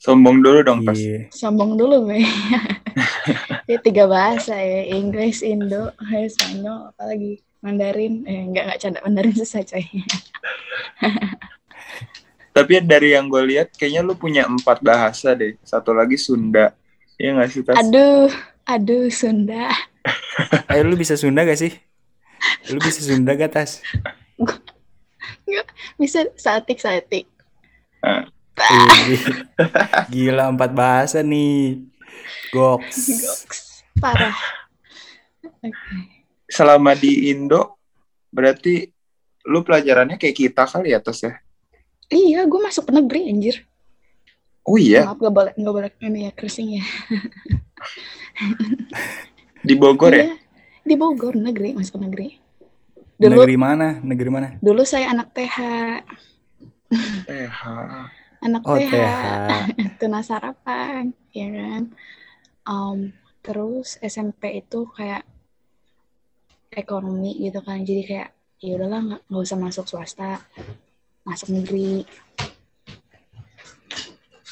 Sombong 0.00 0.40
dulu 0.40 0.64
dong 0.64 0.80
pas. 0.80 0.96
Iya. 0.96 1.28
sombong 1.28 1.76
dulu 1.76 2.08
gue 2.08 2.24
ya 3.70 3.76
tiga 3.84 4.08
bahasa 4.08 4.56
ya 4.56 4.96
Inggris 4.96 5.44
Indo 5.44 5.92
Spanyol 6.00 6.96
apalagi 6.96 7.44
Mandarin 7.60 8.24
eh 8.24 8.48
enggak 8.48 8.64
enggak 8.64 8.80
canda 8.80 8.98
Mandarin 9.04 9.36
susah 9.36 9.60
coy 9.60 9.84
Tapi 12.56 12.82
dari 12.82 13.14
yang 13.14 13.30
gue 13.30 13.46
lihat 13.46 13.78
kayaknya 13.78 14.02
lu 14.02 14.18
punya 14.18 14.42
empat 14.42 14.82
bahasa 14.82 15.38
deh. 15.38 15.54
Satu 15.62 15.94
lagi 15.94 16.18
Sunda. 16.18 16.74
Iya 17.14 17.38
nggak 17.38 17.50
sih 17.52 17.62
Tas? 17.62 17.78
aduh 17.78 18.26
aduh 18.66 19.06
Sunda 19.12 19.70
Eh 20.72 20.82
lu 20.82 20.96
bisa 20.96 21.14
Sunda 21.14 21.44
gak 21.44 21.60
sih? 21.60 21.72
Lu 22.72 22.80
bisa 22.80 23.04
Sunda 23.04 23.36
gak 23.36 23.52
Tas? 23.52 23.84
Bisa 26.00 26.26
satik 26.36 26.78
satik 26.80 27.26
Ih, 28.60 29.20
Gila 30.12 30.52
empat 30.52 30.76
bahasa 30.76 31.24
nih. 31.24 31.80
Goks. 32.52 33.08
Goks. 33.08 33.58
parah 33.96 34.36
Oke. 35.64 35.72
Selama 36.48 36.92
di 36.92 37.32
Indo 37.32 37.80
berarti 38.28 38.84
lu 39.48 39.64
pelajarannya 39.64 40.20
kayak 40.20 40.36
kita 40.36 40.64
kali 40.68 40.92
ya 40.92 41.00
Tas 41.00 41.24
ya? 41.24 41.40
iya 42.10 42.42
gue 42.44 42.60
masuk 42.60 42.90
ke 42.90 42.92
negeri 42.92 43.30
anjir 43.30 43.56
Oh 44.68 44.76
iya, 44.76 45.08
maaf 45.08 45.16
gak 45.16 45.32
boleh 45.32 45.52
gak 45.56 45.74
boleh 45.74 45.90
ini 46.04 46.28
ya 46.28 46.32
cursing 46.36 46.68
ya 46.76 46.84
di 49.66 49.74
Bogor 49.74 50.12
ya? 50.12 50.28
Iya, 50.28 50.36
di 50.84 50.94
Bogor 51.00 51.34
negeri 51.38 51.72
masuk 51.72 51.96
ke 51.96 52.00
negeri 52.04 52.26
dulu 53.20 53.44
Negeri 53.44 53.56
mana? 53.60 53.88
Negeri 54.00 54.30
mana? 54.32 54.48
dulu 54.64 54.82
saya 54.88 55.12
anak 55.12 55.36
TH 55.36 55.56
TH. 57.28 57.60
anak 58.40 58.62
Oh, 58.64 58.80
TH, 58.80 58.88
TH. 58.88 59.20
tuna 60.00 60.24
sarapan 60.24 61.12
ya 61.30 61.48
kan 61.52 61.92
Em, 62.60 62.98
terus 63.40 63.96
SMP 64.00 64.64
itu 64.64 64.88
kayak 64.94 65.24
ekonomi 66.70 67.34
gitu 67.40 67.60
kan 67.60 67.82
jadi 67.82 68.02
kayak 68.06 68.28
ya 68.60 68.76
udahlah 68.76 69.20
nggak 69.26 69.42
usah 69.42 69.58
masuk 69.58 69.84
swasta 69.84 70.40
masuk 71.24 71.52
negeri 71.52 72.04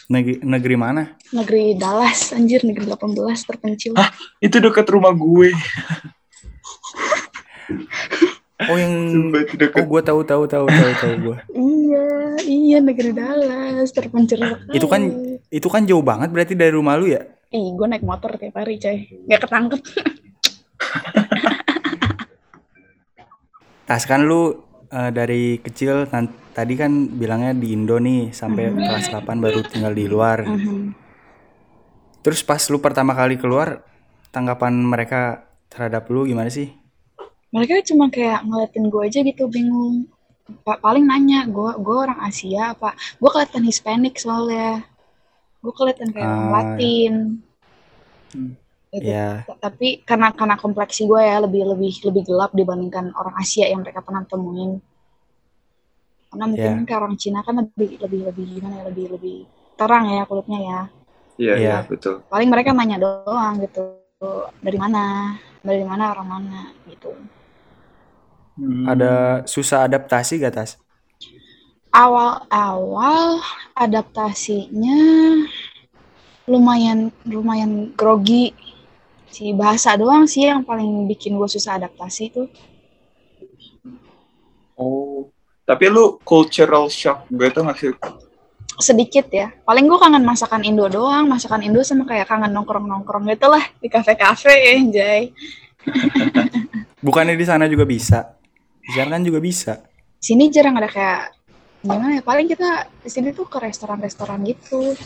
Negeri, 0.09 0.41
negeri 0.41 0.77
mana? 0.81 1.21
negeri 1.37 1.77
Dallas 1.77 2.33
anjir 2.33 2.65
negeri 2.65 2.89
18 2.89 3.13
terpencil 3.45 3.93
Itu 4.41 4.57
dekat 4.57 4.89
rumah 4.89 5.13
gue. 5.13 5.53
Oh 8.67 8.75
yang 8.75 8.91
Sumpah 9.07 9.47
Oh 9.79 9.87
gue 9.87 10.03
tahu 10.03 10.21
tahu 10.27 10.43
tahu 10.51 10.67
tahu 10.67 10.93
tahu 10.99 11.15
gue. 11.23 11.37
iya 11.79 12.07
iya 12.43 12.79
negeri 12.83 13.15
Dallas 13.15 13.95
terpencil 13.95 14.43
Itu 14.75 14.91
kan 14.91 15.07
itu 15.49 15.69
kan 15.71 15.87
jauh 15.87 16.03
banget 16.03 16.35
berarti 16.35 16.59
dari 16.59 16.75
rumah 16.75 16.99
lu 16.99 17.07
ya? 17.07 17.23
ih 17.49 17.73
gue 17.73 17.87
naik 17.89 18.05
motor 18.05 18.37
tiap 18.37 18.61
hari 18.61 18.77
coy 18.77 19.09
nggak 19.25 19.41
ketangkep 19.41 19.81
Tas 23.89 24.05
kan 24.05 24.21
lu 24.21 24.53
eh, 24.89 25.09
dari 25.09 25.57
kecil 25.57 26.05
tadi 26.53 26.75
kan 26.77 26.93
bilangnya 27.09 27.57
di 27.57 27.73
Indo 27.73 27.97
nih 27.97 28.37
sampai 28.37 28.69
Mhm. 28.69 28.85
kelas 28.85 29.07
8 29.09 29.41
baru 29.41 29.65
tinggal 29.65 29.97
di 29.97 30.05
luar. 30.05 30.45
Mhm. 30.45 30.93
Terus 32.21 32.45
pas 32.45 32.61
lu 32.69 32.85
pertama 32.85 33.17
kali 33.17 33.41
keluar 33.41 33.81
tanggapan 34.29 34.77
mereka 34.77 35.49
terhadap 35.73 36.05
lu 36.13 36.29
gimana 36.29 36.53
sih? 36.53 36.69
Mereka 37.49 37.81
cuma 37.85 38.09
kayak 38.09 38.45
ngeliatin 38.45 38.85
gue 38.87 39.03
aja 39.03 39.21
gitu 39.23 39.45
bingung 39.47 40.05
Pa- 40.65 40.77
paling 40.77 41.05
nanya 41.05 41.45
gue 41.45 41.71
gue 41.77 41.97
orang 41.99 42.21
Asia 42.23 42.73
apa 42.73 42.93
gue 42.95 43.29
kelihatan 43.29 43.65
Hispanic 43.65 44.17
soalnya 44.17 44.85
gue 45.61 45.73
kelihatan 45.73 46.09
kayak 46.09 46.25
orang 46.25 46.45
Ah. 46.45 46.53
Latin 46.55 47.15
Hmm. 48.29 48.53
gitu. 48.89 49.05
Ya, 49.05 49.45
T- 49.45 49.57
tapi 49.59 50.01
karena 50.03 50.29
karena 50.31 50.57
kompleksi 50.57 51.05
gue 51.05 51.17
ya 51.19 51.41
lebih 51.41 51.65
lebih 51.67 51.93
lebih 52.03 52.23
gelap 52.25 52.53
dibandingkan 52.53 53.13
orang 53.13 53.37
Asia 53.37 53.65
yang 53.65 53.81
mereka 53.81 54.01
pernah 54.01 54.25
temuin 54.25 54.81
karena 56.29 56.45
mungkin 56.47 56.73
Ya. 56.75 56.85
kayak 56.85 57.01
orang 57.01 57.17
Cina 57.17 57.41
kan 57.41 57.57
lebih 57.57 57.97
lebih 57.99 58.21
lebih 58.29 58.45
gimana 58.51 58.75
ya 58.77 58.85
lebih 58.89 59.07
lebih 59.17 59.37
terang 59.75 60.05
ya 60.07 60.25
kulitnya 60.25 60.61
ya 60.61 60.81
Iya, 61.39 61.55
iya, 61.55 61.57
Iya. 61.57 61.77
betul. 61.87 62.21
paling 62.27 62.49
mereka 62.49 62.73
nanya 62.73 62.97
doang 62.99 63.61
gitu 63.61 63.85
dari 64.59 64.77
mana 64.77 65.05
dari 65.61 65.85
mana 65.85 66.11
orang 66.11 66.29
mana 66.29 66.61
gitu 66.85 67.13
Hmm. 68.59 68.85
ada 68.93 69.13
susah 69.47 69.87
adaptasi 69.87 70.43
gak 70.43 70.55
Tas? 70.57 70.71
awal-awal 71.95 73.41
adaptasinya 73.75 74.99
lumayan 76.49 77.13
lumayan 77.29 77.93
grogi 77.99 78.53
si 79.29 79.53
bahasa 79.53 79.95
doang 80.01 80.25
sih 80.29 80.49
yang 80.49 80.65
paling 80.65 81.05
bikin 81.11 81.37
gue 81.37 81.49
susah 81.49 81.77
adaptasi 81.79 82.25
tuh 82.35 82.49
Oh, 84.79 85.27
tapi 85.67 85.91
lu 85.91 86.23
cultural 86.23 86.87
shock 86.87 87.27
gitu 87.35 87.59
nggak 87.67 87.79
sih? 87.83 87.91
sedikit 88.79 89.27
ya 89.35 89.51
paling 89.67 89.91
gue 89.91 89.99
kangen 89.99 90.23
masakan 90.23 90.63
Indo 90.63 90.87
doang 90.87 91.27
masakan 91.27 91.67
Indo 91.67 91.83
sama 91.83 92.07
kayak 92.07 92.31
kangen 92.31 92.55
nongkrong 92.55 92.87
nongkrong 92.87 93.27
gitu 93.27 93.51
lah 93.51 93.65
di 93.83 93.91
kafe 93.91 94.15
kafe 94.15 94.55
ya 94.55 94.75
Jay 94.95 95.23
Bukannya 97.05 97.35
di 97.39 97.47
sana 97.47 97.71
juga 97.71 97.87
bisa? 97.87 98.38
Di 98.89 98.93
sana 98.97 99.11
kan 99.15 99.23
juga 99.29 99.39
bisa. 99.49 99.73
sini 100.27 100.45
jarang 100.55 100.75
ada 100.79 100.89
kayak 100.97 101.21
gimana 101.89 102.19
ya 102.19 102.23
paling 102.29 102.47
kita 102.53 102.69
di 103.05 103.11
sini 103.15 103.29
tuh 103.39 103.47
ke 103.53 103.59
restoran-restoran 103.67 104.41
gitu 104.51 104.99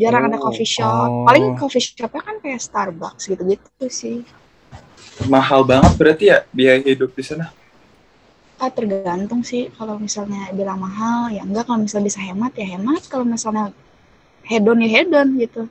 jarang 0.00 0.24
ada 0.28 0.38
Oh, 0.38 0.42
coffee 0.44 0.68
shop 0.76 1.10
oh. 1.10 1.24
paling 1.26 1.46
coffee 1.60 1.82
shopnya 1.82 2.22
kan 2.26 2.36
kayak 2.44 2.60
Starbucks 2.66 3.22
gitu-gitu 3.30 3.86
sih 4.00 4.16
Mahal 5.32 5.60
banget 5.70 5.92
berarti 6.00 6.24
ya 6.32 6.38
biaya 6.56 6.80
hidup 6.88 7.10
di 7.18 7.24
sana? 7.24 7.46
ah 8.62 8.70
tergantung 8.78 9.40
sih 9.50 9.62
kalau 9.78 9.94
misalnya 10.06 10.40
bilang 10.58 10.78
mahal 10.86 11.20
ya 11.36 11.42
enggak 11.46 11.64
kalau 11.68 11.80
misalnya 11.84 12.06
bisa 12.10 12.20
hemat 12.28 12.52
ya 12.60 12.66
hemat 12.76 13.02
kalau 13.12 13.24
misalnya 13.34 13.64
hedon 14.50 14.78
ya 14.84 14.88
hedon 14.96 15.28
gitu 15.44 15.62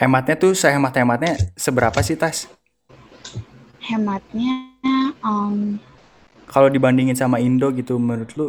Hematnya 0.00 0.36
tuh 0.38 0.52
sehemat-hematnya 0.56 1.32
seberapa 1.58 1.98
sih 2.06 2.16
tas? 2.16 2.48
hematnya 3.88 4.67
em, 5.28 5.78
Kalau 6.48 6.72
dibandingin 6.72 7.12
sama 7.12 7.36
Indo 7.38 7.68
gitu 7.70 8.00
menurut 8.00 8.32
lu 8.34 8.46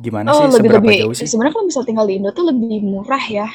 gimana 0.00 0.32
oh 0.32 0.48
sih? 0.48 0.48
lebih 0.48 0.70
Seberapa 0.72 0.88
lebih 0.88 1.00
jauh 1.04 1.14
sih? 1.14 1.28
sebenarnya 1.28 1.52
kalau 1.52 1.66
misalnya 1.68 1.88
tinggal 1.92 2.06
di 2.08 2.14
Indo 2.16 2.30
tuh 2.32 2.44
lebih 2.48 2.78
murah 2.82 3.24
ya. 3.28 3.48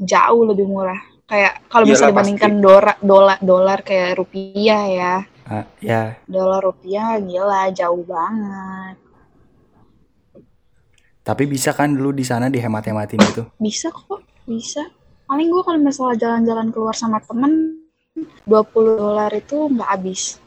Jauh 0.00 0.42
lebih 0.48 0.66
murah. 0.66 1.00
Kayak 1.28 1.52
kalau 1.68 1.84
misalnya 1.86 2.12
dibandingkan 2.16 2.52
dolar 2.58 2.96
dolar 3.00 3.38
dolar 3.40 3.78
kayak 3.84 4.16
rupiah 4.16 4.82
ya. 4.88 5.14
Ah, 5.42 5.66
ya, 5.82 6.16
dolar 6.24 6.62
rupiah 6.62 7.18
gila 7.20 7.68
jauh 7.74 8.02
banget. 8.06 8.96
Tapi 11.22 11.46
bisa 11.46 11.70
kan 11.70 11.94
dulu 11.94 12.10
di 12.10 12.26
sana 12.26 12.50
dihemat-hematin 12.50 13.18
gitu. 13.30 13.42
bisa 13.56 13.94
kok 13.94 14.22
bisa. 14.42 14.82
Paling 15.22 15.48
gue 15.48 15.62
kalau 15.62 15.78
misalnya 15.78 16.18
jalan-jalan 16.18 16.68
keluar 16.74 16.94
sama 16.98 17.22
temen 17.22 17.78
20 18.44 18.98
dolar 18.98 19.30
itu 19.30 19.70
nggak 19.70 19.86
habis 19.88 20.41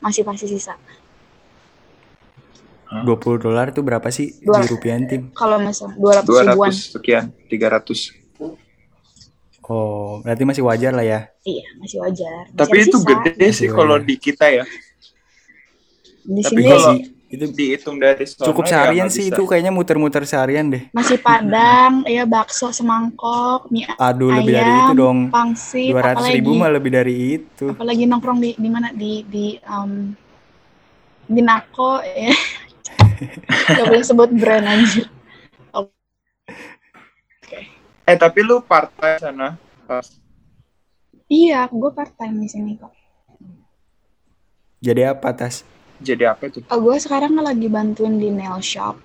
masih 0.00 0.22
masih 0.22 0.48
sisa 0.48 0.74
20 2.90 3.06
dolar 3.38 3.70
itu 3.70 3.80
berapa 3.80 4.08
sih 4.08 4.34
Dua- 4.40 4.58
di 4.58 4.66
rupiahin 4.66 5.04
tim? 5.06 5.22
kalau 5.30 5.56
misalnya 5.56 5.94
200 5.94 6.26
ribuan 6.48 6.72
200 6.74 6.90
sekian, 6.90 7.24
300. 7.46 8.18
Oh, 9.62 10.18
berarti 10.20 10.42
masih 10.42 10.66
wajar 10.66 10.90
lah 10.90 11.06
ya. 11.06 11.20
iya 11.44 11.62
masih 11.78 12.02
wajar 12.02 12.42
Masih 12.44 12.58
Tapi 12.58 12.76
itu 12.82 12.98
sisa. 12.98 13.06
gede 13.22 13.48
sih 13.54 13.68
kalau 13.70 13.96
di 13.96 14.18
kita 14.18 14.50
ya. 14.50 14.64
di 16.20 16.42
tapi 16.42 16.50
sini 16.56 16.66
kalau- 16.66 16.90
sih, 16.90 17.00
itu 17.30 17.46
Dihitung 17.46 18.02
dari 18.02 18.26
sono 18.26 18.50
cukup 18.50 18.66
seharian 18.66 19.06
sih 19.06 19.30
bisa. 19.30 19.38
itu 19.38 19.42
kayaknya 19.46 19.70
muter-muter 19.70 20.26
seharian 20.26 20.66
deh. 20.66 20.82
nasi 20.90 21.14
padang 21.14 22.02
ya 22.04 22.26
bakso 22.26 22.74
semangkok 22.74 23.70
mie 23.70 23.86
Aduh, 23.94 24.34
lebih 24.34 24.50
dari 24.50 24.66
Ayam, 24.66 24.82
itu 24.82 24.92
dong. 24.98 25.18
pangsit 25.30 25.94
200 25.94 26.10
apalagi 26.10 26.34
ribu 26.34 26.50
mah 26.58 26.70
lebih 26.74 26.90
dari 26.90 27.14
itu. 27.38 27.70
apalagi 27.70 28.02
nongkrong 28.10 28.38
di 28.42 28.50
di 28.58 28.68
mana 28.68 28.90
di 28.90 29.22
di 29.30 29.46
um, 29.62 30.10
di 31.24 31.40
Nako 31.40 32.02
ya 32.02 32.34
gak 33.78 33.86
boleh 33.86 34.02
sebut 34.02 34.28
brand 34.34 34.66
anjir 34.66 35.06
Eh 38.04 38.18
tapi 38.18 38.42
lu 38.42 38.58
part 38.58 38.90
time 38.98 39.22
sana. 39.22 39.48
Pas. 39.86 40.02
iya 41.30 41.62
gue 41.70 41.90
part 41.94 42.10
time 42.18 42.42
di 42.42 42.48
sini 42.50 42.74
kok 42.74 42.90
Jadi 44.82 45.06
apa 45.06 45.30
tas? 45.30 45.62
Jadi 46.00 46.24
apa 46.24 46.48
tuh? 46.48 46.64
oh, 46.64 46.78
gue 46.80 46.96
sekarang 46.96 47.36
lagi 47.36 47.68
bantuin 47.68 48.16
di 48.16 48.28
nail 48.28 48.56
shop 48.58 48.96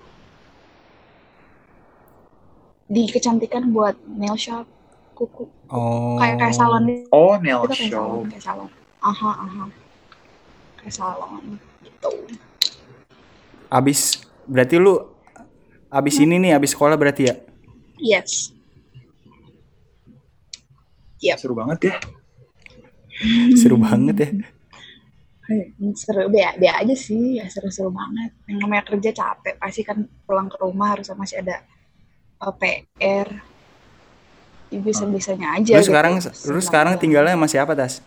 di 2.86 3.04
kecantikan 3.06 3.68
buat 3.68 3.98
nail 4.06 4.34
shop 4.34 4.64
kuku 5.12 5.44
Oh. 5.66 6.14
kayak 6.16 6.38
kayak 6.38 6.54
salon 6.54 6.86
Oh, 7.10 7.34
nail 7.36 7.66
kayak 7.66 7.90
salon 7.90 8.24
kayak 8.30 8.44
salon 8.44 8.70
aha 9.02 9.30
aha 9.34 9.64
kayak 10.78 10.94
salon 10.94 11.42
gitu 11.82 12.10
Abis 13.66 14.22
berarti 14.46 14.78
lu 14.78 14.94
abis 15.88 16.22
ini 16.22 16.38
nih 16.38 16.54
abis 16.54 16.70
sekolah 16.70 16.94
berarti 16.94 17.22
ya? 17.26 17.34
yes 17.98 18.54
Yap. 21.16 21.40
Seru 21.40 21.56
banget 21.56 21.80
ya. 21.90 21.94
Seru 23.56 23.80
banget 23.80 24.16
ya. 24.20 24.28
Hmm, 25.46 25.94
seru 25.94 26.26
be 26.26 26.42
be 26.58 26.66
aja 26.66 26.94
sih 26.98 27.38
ya 27.38 27.46
seru-seru 27.46 27.94
banget 27.94 28.34
yang 28.50 28.58
namanya 28.66 28.82
kerja 28.82 29.10
capek 29.14 29.54
pasti 29.62 29.86
kan 29.86 30.02
pulang 30.26 30.50
ke 30.50 30.58
rumah 30.58 30.98
harus 30.98 31.06
masih 31.14 31.38
ada 31.42 31.62
uh, 32.42 32.50
PR 32.50 33.28
ya, 34.74 34.78
bisa 34.82 35.06
bisanya 35.06 35.54
aja 35.54 35.78
Lu 35.78 35.86
sekarang 35.86 36.18
gitu. 36.18 36.30
lu 36.50 36.58
sekarang 36.58 36.98
tinggalnya 36.98 37.38
masih 37.38 37.62
apa 37.62 37.78
tas? 37.78 38.02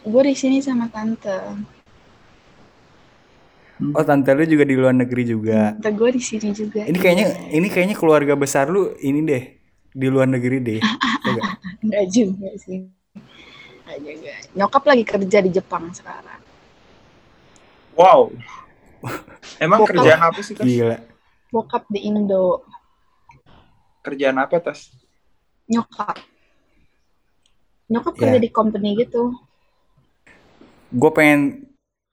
gue 0.00 0.22
di 0.24 0.32
sini 0.32 0.58
sama 0.64 0.88
tante 0.88 1.36
Oh 3.92 4.04
tante 4.06 4.30
lu 4.32 4.44
juga 4.46 4.64
di 4.64 4.76
luar 4.78 4.94
negeri 4.94 5.22
juga. 5.26 5.74
tante 5.76 5.90
gue 5.92 6.10
di 6.16 6.22
sini 6.22 6.48
juga 6.54 6.86
Ini 6.86 6.98
kayaknya 7.02 7.26
ini 7.52 7.66
kayaknya 7.68 7.96
keluarga 7.98 8.34
besar 8.38 8.70
lu 8.70 8.94
ini 9.02 9.20
deh 9.26 9.42
di 9.92 10.06
luar 10.08 10.24
negeri 10.30 10.56
deh. 10.62 10.80
Nggak? 11.28 11.46
enggak 11.82 12.04
juga 12.14 12.48
sih 12.56 12.78
enggak 13.84 13.98
juga 14.00 14.32
nyokap 14.56 14.82
lagi 14.86 15.04
kerja 15.04 15.38
di 15.42 15.50
Jepang 15.50 15.84
sekarang 15.92 16.31
Wow. 17.92 18.32
Emang 19.58 19.82
Bokap. 19.82 19.92
kerjaan 19.94 20.20
apa 20.22 20.40
sih, 20.40 20.54
Tas? 20.54 20.64
Gila. 20.64 20.98
bokap 21.48 21.84
di 21.86 22.00
Indo 22.02 22.64
Kerjaan 24.00 24.36
apa, 24.36 24.56
Tas? 24.58 24.88
nyokap 25.64 26.18
nyokap 27.86 28.14
Ya. 28.14 28.20
kerja 28.20 28.38
di 28.38 28.50
company 28.50 28.96
gitu 28.98 29.32
Gue 30.90 31.10
pengen 31.10 31.64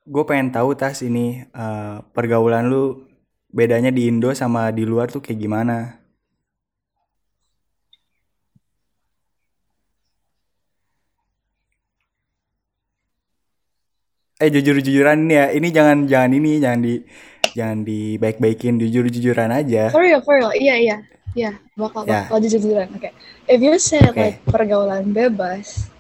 gue 0.02 0.24
pengen 0.24 0.50
tahu 0.50 0.72
tas 0.74 1.00
ini 1.00 1.44
eh, 1.46 1.98
pergaulan 2.10 2.66
lu 2.66 3.04
bedanya 3.50 3.90
di 3.90 4.08
Indo 4.08 4.32
sama 4.32 4.72
di 4.72 4.82
luar 4.84 5.08
tuh 5.08 5.20
kayak 5.20 5.36
gimana? 5.38 5.99
Eh 14.40 14.48
jujur-jujuran 14.48 15.28
ini 15.28 15.36
ya, 15.36 15.46
ini 15.52 15.68
jangan 15.68 16.08
jangan 16.08 16.32
ini 16.32 16.64
jangan 16.64 16.80
di 16.80 16.94
jangan 17.52 17.78
di 17.84 18.16
baik-baikin 18.16 18.80
jujur-jujuran 18.80 19.52
aja. 19.52 19.92
For 19.92 20.00
real, 20.00 20.24
for 20.24 20.40
real. 20.40 20.56
Iya, 20.56 20.76
iya. 20.80 20.98
Iya, 21.36 21.52
bakal, 21.76 22.08
Ya. 22.08 22.24
bakal 22.26 22.40
jujur-jujuran. 22.42 22.88
Oke. 22.96 23.12
If 23.46 23.60
you 23.60 23.76
say 23.76 24.00
Oke. 24.00 24.16
like 24.16 24.40
pergaulan 24.48 25.12
bebas, 25.12 25.92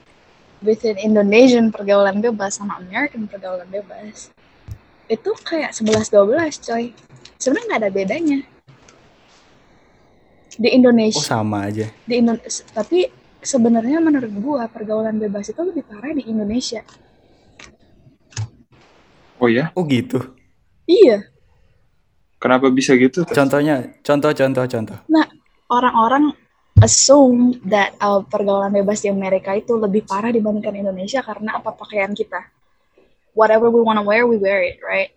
within 0.63 0.95
Indonesian 0.95 1.67
pergaulan 1.69 2.23
bebas 2.23 2.57
sama 2.57 2.79
American 2.79 3.27
pergaulan 3.27 3.67
bebas, 3.67 4.31
itu 5.11 5.29
kayak 5.43 5.75
11-12 5.75 6.63
coy. 6.63 6.95
Sebenarnya 7.35 7.65
nggak 7.67 7.81
ada 7.83 7.91
bedanya. 7.91 8.39
Di 10.59 10.69
Oh 10.71 10.75
Indonesia, 10.75 11.23
sama 11.23 11.67
aja. 11.67 11.87
di 12.03 12.19
Indo 12.19 12.35
tapi 12.71 13.07
sebenarnya 13.39 13.99
menurut 13.99 14.31
gua 14.39 14.67
pergaulan 14.67 15.15
bebas 15.15 15.47
itu 15.47 15.59
lebih 15.59 15.83
parah 15.83 16.11
di 16.11 16.23
Indonesia. 16.23 16.83
Oh 19.39 19.47
ya? 19.47 19.71
Oh 19.73 19.87
gitu. 19.87 20.19
Iya. 20.83 21.23
Kenapa 22.39 22.71
bisa 22.71 22.95
gitu? 22.95 23.23
Contohnya, 23.27 23.99
contoh, 23.99 24.31
contoh, 24.31 24.63
contoh. 24.63 24.97
Nah, 25.11 25.27
orang-orang 25.67 26.31
assume 26.79 27.59
that 27.67 27.91
uh, 27.99 28.23
pergaulan 28.23 28.71
bebas 28.71 29.03
di 29.03 29.11
Amerika 29.11 29.51
itu 29.51 29.75
lebih 29.75 30.07
parah 30.07 30.31
dibandingkan 30.31 30.75
Indonesia 30.75 31.19
karena 31.19 31.59
apa 31.59 31.75
pakaian 31.75 32.15
kita. 32.15 32.39
Whatever 33.35 33.67
we 33.67 33.83
wanna 33.83 34.03
wear, 34.03 34.23
we 34.23 34.39
wear 34.39 34.63
it, 34.63 34.79
right? 34.79 35.11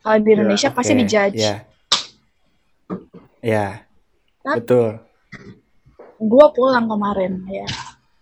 Kalau 0.00 0.16
di 0.20 0.28
Ya, 0.28 0.34
Indonesia 0.40 0.68
pasti 0.72 0.92
Oke, 0.92 1.00
dijudge. 1.04 1.36
Ya. 1.36 1.54
Ya. 3.40 3.66
Tapi- 4.40 4.56
Betul. 4.64 4.88
Gua 6.16 6.48
pulang 6.48 6.88
kemarin, 6.88 7.44
ya. 7.46 7.68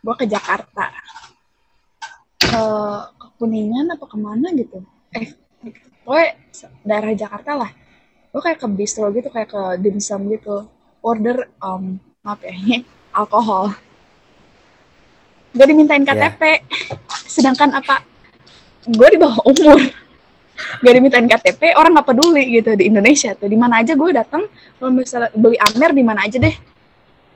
Gua 0.02 0.18
ke 0.18 0.26
Jakarta. 0.26 0.90
Ke, 2.36 2.62
ke 3.14 3.26
Kuningan 3.38 3.94
apa 3.94 4.04
ke 4.04 4.16
mana 4.18 4.50
gitu. 4.50 4.82
Eh, 5.14 5.30
pokoknya 6.02 6.28
daerah 6.82 7.12
Jakarta 7.12 7.52
lah. 7.56 7.70
Gue 8.28 8.40
kayak 8.40 8.58
ke 8.58 8.66
bistro 8.68 9.08
gitu, 9.10 9.28
kayak 9.28 9.48
ke 9.48 9.62
dimsum 9.78 10.26
gitu. 10.28 10.66
Order, 11.00 11.48
um, 11.60 11.96
maaf 12.20 12.40
ya, 12.40 12.50
ini 12.50 12.82
alkohol. 13.10 13.70
Gue 15.50 15.66
dimintain 15.66 16.02
Ya. 16.02 16.12
KTP. 16.12 16.42
Sedangkan 17.24 17.70
apa? 17.72 18.02
Gue 18.84 19.08
di 19.08 19.16
bawah 19.16 19.38
umur. 19.44 19.78
Gak 20.54 20.94
dimintain 20.94 21.26
KTP, 21.26 21.74
orang 21.74 21.94
nggak 21.94 22.08
peduli 22.08 22.46
gitu 22.52 22.74
di 22.74 22.86
Indonesia 22.86 23.34
tuh. 23.34 23.46
Di 23.46 23.54
mana 23.54 23.82
aja 23.82 23.94
gue 23.94 24.10
datang, 24.10 24.46
kalau 24.76 24.90
misalnya 24.90 25.30
beli 25.32 25.58
Amer 25.58 25.90
di 25.90 26.02
mana 26.02 26.22
aja 26.22 26.38
deh. 26.38 26.54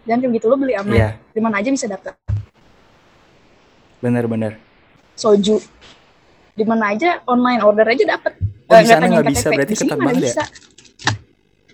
jangan 0.02 0.24
kayak 0.24 0.40
gitu 0.40 0.46
lo 0.48 0.56
beli 0.56 0.72
amer 0.72 0.96
Iya, 0.96 1.10
di 1.36 1.40
mana 1.44 1.60
aja 1.60 1.68
bisa 1.68 1.84
dapet 1.84 2.16
bener-bener. 4.00 4.56
soju 5.12 5.60
di 6.58 6.66
mana 6.66 6.90
aja 6.90 7.22
online 7.30 7.62
order 7.62 7.86
aja 7.86 8.18
dapet. 8.18 8.34
Oh, 8.66 8.74
di 8.74 8.86
sana 8.90 9.06
tanya 9.06 9.22
nggak 9.22 9.30
bisa, 9.30 9.46
berarti 9.54 9.70
di 9.70 9.78
sini 9.78 9.90
nggak 9.94 10.10
ya? 10.10 10.20
bisa. 10.20 10.42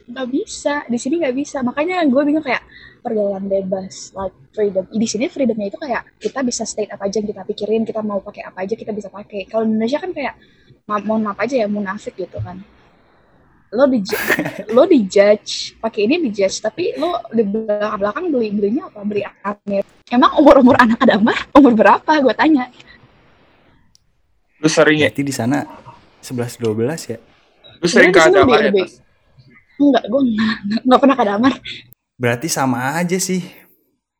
Nggak 0.04 0.28
bisa. 0.28 0.74
Di 0.84 0.98
sini 1.00 1.14
nggak 1.24 1.34
bisa. 1.34 1.58
Makanya 1.64 1.96
gue 2.04 2.22
bingung 2.28 2.44
kayak 2.44 2.62
pergaulan 3.00 3.44
bebas 3.48 4.12
like 4.12 4.36
freedom. 4.52 4.84
Di 4.92 5.08
sini 5.08 5.24
freedomnya 5.32 5.72
itu 5.72 5.80
kayak 5.80 6.20
kita 6.20 6.44
bisa 6.44 6.68
state 6.68 6.92
apa 6.92 7.08
aja 7.08 7.24
yang 7.24 7.28
kita 7.32 7.42
pikirin 7.48 7.82
kita 7.88 8.04
mau 8.04 8.20
pakai 8.20 8.44
apa 8.44 8.62
aja 8.62 8.76
kita 8.76 8.92
bisa 8.92 9.08
pakai. 9.08 9.48
Kalau 9.48 9.64
di 9.64 9.72
Indonesia 9.72 9.98
kan 10.04 10.10
kayak 10.12 10.34
ma 10.84 11.00
mohon 11.00 11.24
maaf 11.24 11.40
aja 11.40 11.64
ya 11.64 11.66
munafik 11.66 12.14
gitu 12.20 12.36
kan. 12.44 12.60
Lo 13.74 13.90
di 13.90 14.04
lo 14.76 14.84
dijudge 14.86 15.80
pakai 15.80 16.00
ini 16.06 16.30
dijudge 16.30 16.60
tapi 16.60 16.94
lo 17.00 17.24
di 17.32 17.42
belakang 17.42 17.98
belakang 17.98 18.24
beli 18.28 18.48
belinya 18.52 18.92
apa? 18.92 19.00
Beli 19.02 19.24
amer 19.24 19.82
emang 20.12 20.32
umur 20.38 20.62
umur 20.62 20.76
anak 20.78 21.00
Adamah 21.02 21.38
umur 21.56 21.72
berapa? 21.74 22.12
Gue 22.22 22.34
tanya 22.36 22.68
Lu 24.64 24.72
sering 24.72 25.04
ya? 25.04 25.12
Berarti 25.12 25.22
di 25.28 25.34
sana 25.36 25.68
11 26.24 26.56
12 26.56 27.12
ya. 27.12 27.18
Lu 27.84 27.86
sering 27.86 28.08
ke 28.16 28.20
Adamar 28.24 28.64
ya? 28.64 28.72
enggak 29.74 30.04
gue 30.06 30.20
nggak 30.22 30.86
nggak 30.86 31.00
pernah 31.02 31.16
ke 31.18 31.22
Adamar 31.26 31.52
Berarti 32.14 32.48
sama 32.48 32.96
aja 32.96 33.18
sih. 33.20 33.44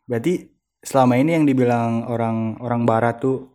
Berarti 0.05 0.45
selama 0.85 1.17
ini 1.17 1.33
yang 1.33 1.49
dibilang 1.49 2.05
orang 2.11 2.61
orang 2.61 2.85
barat 2.85 3.23
tuh 3.23 3.49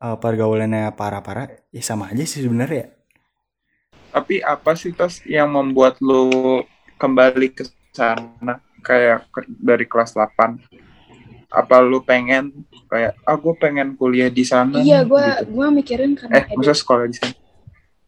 eh, 0.00 0.16
pergaulannya 0.16 0.88
parah-parah, 0.96 1.52
ya 1.68 1.82
sama 1.84 2.08
aja 2.08 2.24
sih 2.24 2.46
sebenarnya. 2.46 2.88
ya. 2.88 3.02
Tapi 4.12 4.40
apa 4.40 4.72
sih 4.78 4.94
tas 4.96 5.20
yang 5.28 5.52
membuat 5.52 6.00
lu 6.00 6.62
kembali 6.96 7.52
ke 7.52 7.68
sana 7.92 8.62
kayak 8.80 9.28
dari 9.48 9.84
kelas 9.84 10.14
8? 10.14 10.81
Apa 11.52 11.84
lu 11.84 12.00
pengen 12.00 12.44
kayak 12.88 13.12
ah 13.28 13.36
gue 13.36 13.54
pengen 13.60 13.88
kuliah 14.00 14.32
di 14.32 14.44
sana? 14.44 14.80
Iya, 14.80 15.04
gue 15.04 15.24
gitu. 15.24 15.52
gua 15.52 15.66
mikirin 15.68 16.12
karena 16.16 16.40
Eh, 16.40 16.44
edu- 16.48 16.56
maksudnya 16.56 16.78
sekolah 16.80 17.04
di 17.12 17.16
sana? 17.20 17.34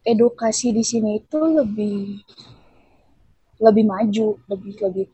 edukasi 0.05 0.67
di 0.69 0.83
sini 0.85 1.09
itu 1.21 1.39
lebih 1.59 2.21
lebih 3.65 3.85
maju, 3.87 4.27
lebih 4.51 4.73
lebih 4.85 5.05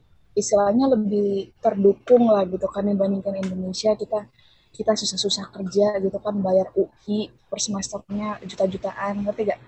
istilahnya 0.41 0.85
lebih 0.95 1.51
terdukung 1.63 2.23
lah 2.31 2.43
gitu 2.47 2.67
kan 2.71 2.83
dibandingkan 2.87 3.35
Indonesia 3.43 3.91
kita 4.01 4.19
kita 4.71 4.91
susah-susah 4.95 5.51
kerja 5.51 5.99
gitu 5.99 6.17
kan 6.25 6.35
bayar 6.39 6.67
UI 6.79 7.19
per 7.51 7.59
semesternya 7.59 8.39
juta-jutaan 8.47 9.13
ngerti 9.27 9.41
gak? 9.51 9.59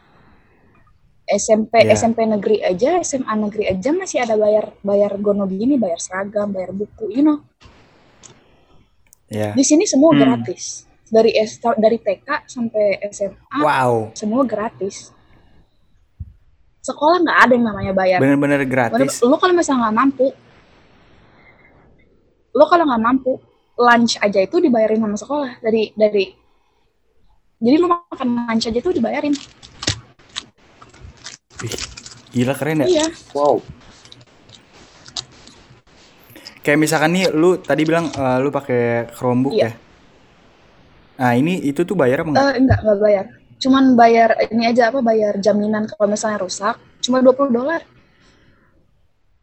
SMP 1.24 1.74
Iya. 1.84 1.96
SMP 2.00 2.20
negeri 2.28 2.58
aja 2.72 3.00
SMA 3.00 3.34
negeri 3.40 3.64
aja 3.72 3.90
masih 3.96 4.20
ada 4.26 4.36
bayar 4.36 4.66
bayar 4.84 5.12
gono 5.26 5.48
gini 5.48 5.76
bayar 5.80 6.00
seragam 6.06 6.52
bayar 6.56 6.72
buku 6.76 7.06
you 7.16 7.24
know 7.24 7.40
Ya. 9.34 9.50
di 9.52 9.66
sini 9.66 9.84
semua 9.84 10.14
Hmm. 10.14 10.22
gratis 10.22 10.86
dari 11.10 11.34
S 11.34 11.58
dari 11.58 11.98
TK 11.98 12.46
sampai 12.46 13.02
SMA 13.10 13.58
Wow, 13.58 14.14
semua 14.14 14.46
gratis 14.46 15.10
sekolah 16.80 17.18
nggak 17.20 17.40
ada 17.40 17.54
yang 17.54 17.66
namanya 17.66 17.94
bayar 17.94 18.20
bener-bener 18.20 18.62
Bener, 18.62 18.70
gratis. 18.70 19.18
lo 19.20 19.34
kalau 19.36 19.52
misalnya 19.52 19.88
nggak 19.88 19.98
mampu 19.98 20.28
lo 22.54 22.66
kalau 22.68 22.86
nggak 22.86 23.02
mampu 23.02 23.32
lunch 23.74 24.20
aja 24.20 24.38
itu 24.38 24.60
dibayarin 24.60 25.00
sama 25.00 25.16
sekolah 25.16 25.52
dari 25.60 25.90
dari 25.94 26.30
jadi 27.58 27.76
lo 27.78 27.88
makan 27.90 28.28
lunch 28.46 28.66
aja 28.68 28.78
itu 28.78 28.92
dibayarin 28.92 29.34
Ih, 31.64 31.74
gila 32.36 32.54
keren 32.54 32.84
ya. 32.84 32.88
iya 32.92 33.06
Wow. 33.32 33.64
Kayak 36.64 36.80
misalkan 36.80 37.12
nih 37.12 37.28
lu 37.36 37.60
tadi 37.60 37.84
bilang 37.84 38.08
eh, 38.08 38.38
lu 38.40 38.48
pakai 38.48 39.12
Chromebook 39.12 39.52
Iya. 39.54 39.68
ya. 39.68 39.72
Nah, 41.14 41.34
ini 41.38 41.62
itu 41.62 41.84
tuh 41.84 41.94
bayar 41.94 42.24
apa 42.24 42.30
enggak? 42.34 42.44
Eh, 42.44 42.56
enggak 42.64 42.80
nggak 42.82 43.00
bayar. 43.00 43.26
Cuman 43.60 43.84
bayar 43.96 44.30
ini 44.50 44.64
aja 44.66 44.90
apa 44.90 45.00
bayar 45.00 45.34
jaminan 45.40 45.88
kalau 45.88 46.08
misalnya 46.10 46.40
rusak 46.42 46.76
cuma 47.04 47.20
20 47.20 47.52
dolar. 47.52 47.82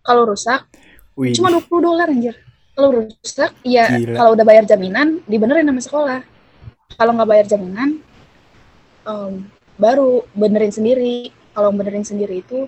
Kalau 0.01 0.25
rusak 0.25 0.65
Wih, 1.15 1.37
cuma 1.37 1.53
20 1.53 1.69
dolar 1.81 2.09
anjir. 2.09 2.37
Kalau 2.73 3.05
rusak 3.05 3.53
ya 3.63 3.85
kalau 4.17 4.33
udah 4.33 4.45
bayar 4.45 4.65
jaminan 4.65 5.21
dibenerin 5.29 5.69
sama 5.69 5.81
sekolah. 5.85 6.21
Kalau 6.97 7.13
nggak 7.17 7.29
bayar 7.29 7.47
jaminan 7.47 8.01
em, 9.05 9.33
baru 9.77 10.25
benerin 10.33 10.73
sendiri. 10.73 11.29
Kalau 11.53 11.69
benerin 11.77 12.05
sendiri 12.07 12.41
itu 12.41 12.65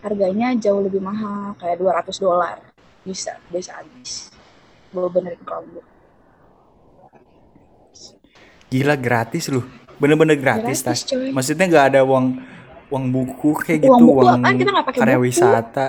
harganya 0.00 0.56
jauh 0.56 0.80
lebih 0.80 1.02
mahal 1.02 1.52
kayak 1.58 1.76
200 1.82 2.16
dolar 2.16 2.56
bisa 3.06 3.38
bisa 3.48 3.78
habis 3.78 4.34
mau 4.90 5.06
benerin 5.06 5.38
Chromebook 5.40 5.86
gila 8.66 8.98
gratis 8.98 9.46
lu. 9.46 9.62
Bener-bener 9.96 10.36
gratis, 10.36 10.82
Gratis, 10.82 11.06
tas. 11.06 11.08
coy. 11.08 11.30
Maksudnya 11.32 11.64
nggak 11.66 11.86
ada 11.88 12.00
uang 12.02 12.26
uang 12.86 13.04
buku 13.08 13.50
kayak 13.56 13.78
gitu, 13.80 13.88
Uang 13.88 14.02
buku 14.04 14.20
uang 14.20 14.40
apaan? 14.42 14.54
Kita 14.58 14.70
karya 14.92 15.16
buku. 15.16 15.24
wisata. 15.24 15.86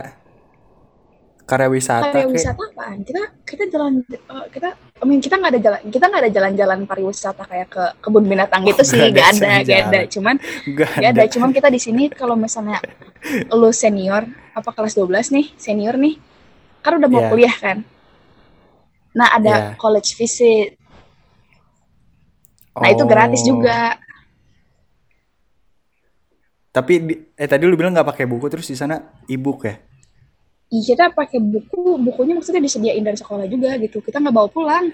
Karya 1.44 1.68
wisata 1.68 2.04
karya 2.06 2.16
kayak 2.22 2.28
wisata 2.30 2.60
apaan 2.62 2.98
kita 3.02 3.22
kita 3.42 3.64
jalan 3.68 3.94
eh, 4.04 4.46
kita 4.52 4.70
I 5.00 5.06
mean, 5.06 5.20
kita 5.20 5.36
nggak 5.38 5.52
ada 5.56 5.62
jalan 5.64 5.80
kita 5.88 6.06
nggak 6.06 6.22
ada 6.28 6.32
jalan-jalan 6.34 6.80
pariwisata 6.84 7.44
kayak 7.46 7.68
ke 7.72 7.84
kebun 7.98 8.28
binatang 8.28 8.62
gitu 8.64 8.84
Oh, 8.84 8.86
sih 8.86 9.00
nggak 9.00 9.28
ada 9.32 9.48
nggak 9.64 9.64
ada 9.64 9.76
ada 9.88 10.00
cuman 10.12 10.36
nggak 10.68 10.90
nggak 10.92 11.12
ada 11.16 11.24
cuman 11.32 11.50
kita 11.52 11.68
di 11.68 11.80
sini 11.80 12.04
kalau 12.12 12.36
misalnya 12.36 12.84
lu 13.50 13.72
senior 13.72 14.28
apa 14.52 14.70
kelas 14.70 15.00
12 15.00 15.08
nih 15.32 15.46
senior 15.56 15.96
nih 15.96 16.20
kan 16.80 16.94
udah 16.96 17.10
mau 17.10 17.22
Iya. 17.22 17.30
kuliah 17.30 17.56
kan 17.56 17.78
nah 19.12 19.34
ada 19.34 19.54
Iya. 19.54 19.70
college 19.76 20.14
visit 20.14 20.78
nah 22.74 22.90
itu 22.90 23.04
gratis 23.04 23.42
Oh. 23.42 23.48
juga 23.52 23.98
Tapi 26.68 26.94
eh 27.34 27.50
tadi 27.50 27.66
lu 27.66 27.74
bilang 27.74 27.90
nggak 27.90 28.06
pakai 28.06 28.30
buku 28.30 28.54
terus 28.54 28.70
di 28.70 28.78
sana 28.78 29.02
e-book 29.26 29.66
ya? 29.66 29.82
Iya, 30.70 30.94
kita 30.94 31.10
pakai 31.10 31.42
buku 31.42 31.98
bukunya 31.98 32.38
maksudnya 32.38 32.62
disediain 32.62 33.02
dari 33.02 33.18
sekolah 33.18 33.50
juga 33.50 33.82
gitu 33.82 33.98
kita 33.98 34.22
nggak 34.22 34.36
bawa 34.36 34.46
pulang 34.46 34.86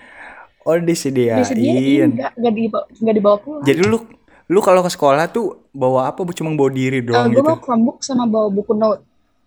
Oh 0.63 0.79
disediain. 0.79 1.43
disediain 1.43 2.07
nggak 2.15 2.31
nggak 2.39 2.53
dibawa 2.55 2.83
nggak 2.87 3.15
dibawa 3.19 3.37
pulang 3.41 3.65
Jadi 3.67 3.79
lu 3.83 3.99
lu 4.47 4.59
kalau 4.63 4.79
ke 4.79 4.87
sekolah 4.87 5.27
tuh 5.27 5.67
bawa 5.75 6.07
apa? 6.07 6.23
Cuma 6.31 6.55
bawa 6.55 6.71
diri 6.71 7.03
gue 7.03 7.11
doang 7.11 7.35
gitu. 7.35 7.43
bawa 7.43 7.59
Chromebook 7.59 7.99
sama 7.99 8.31
bawa 8.31 8.47
buku 8.47 8.71
note 8.71 9.03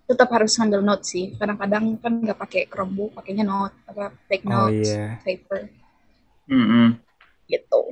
tetap 0.06 0.30
harus 0.30 0.54
ngambil 0.54 0.80
note 0.86 1.04
sih 1.04 1.34
kadang-kadang 1.34 1.98
kan 1.98 2.12
nggak 2.22 2.38
pakai 2.38 2.62
Chromebook 2.70 3.18
pakainya 3.18 3.42
note 3.42 3.74
apa 3.90 4.14
take 4.30 4.46
Oh 4.46 4.70
notes 4.70 4.94
iya. 4.94 5.18
paper 5.26 5.66
Mm-mm. 6.46 6.94
gitu 7.50 7.82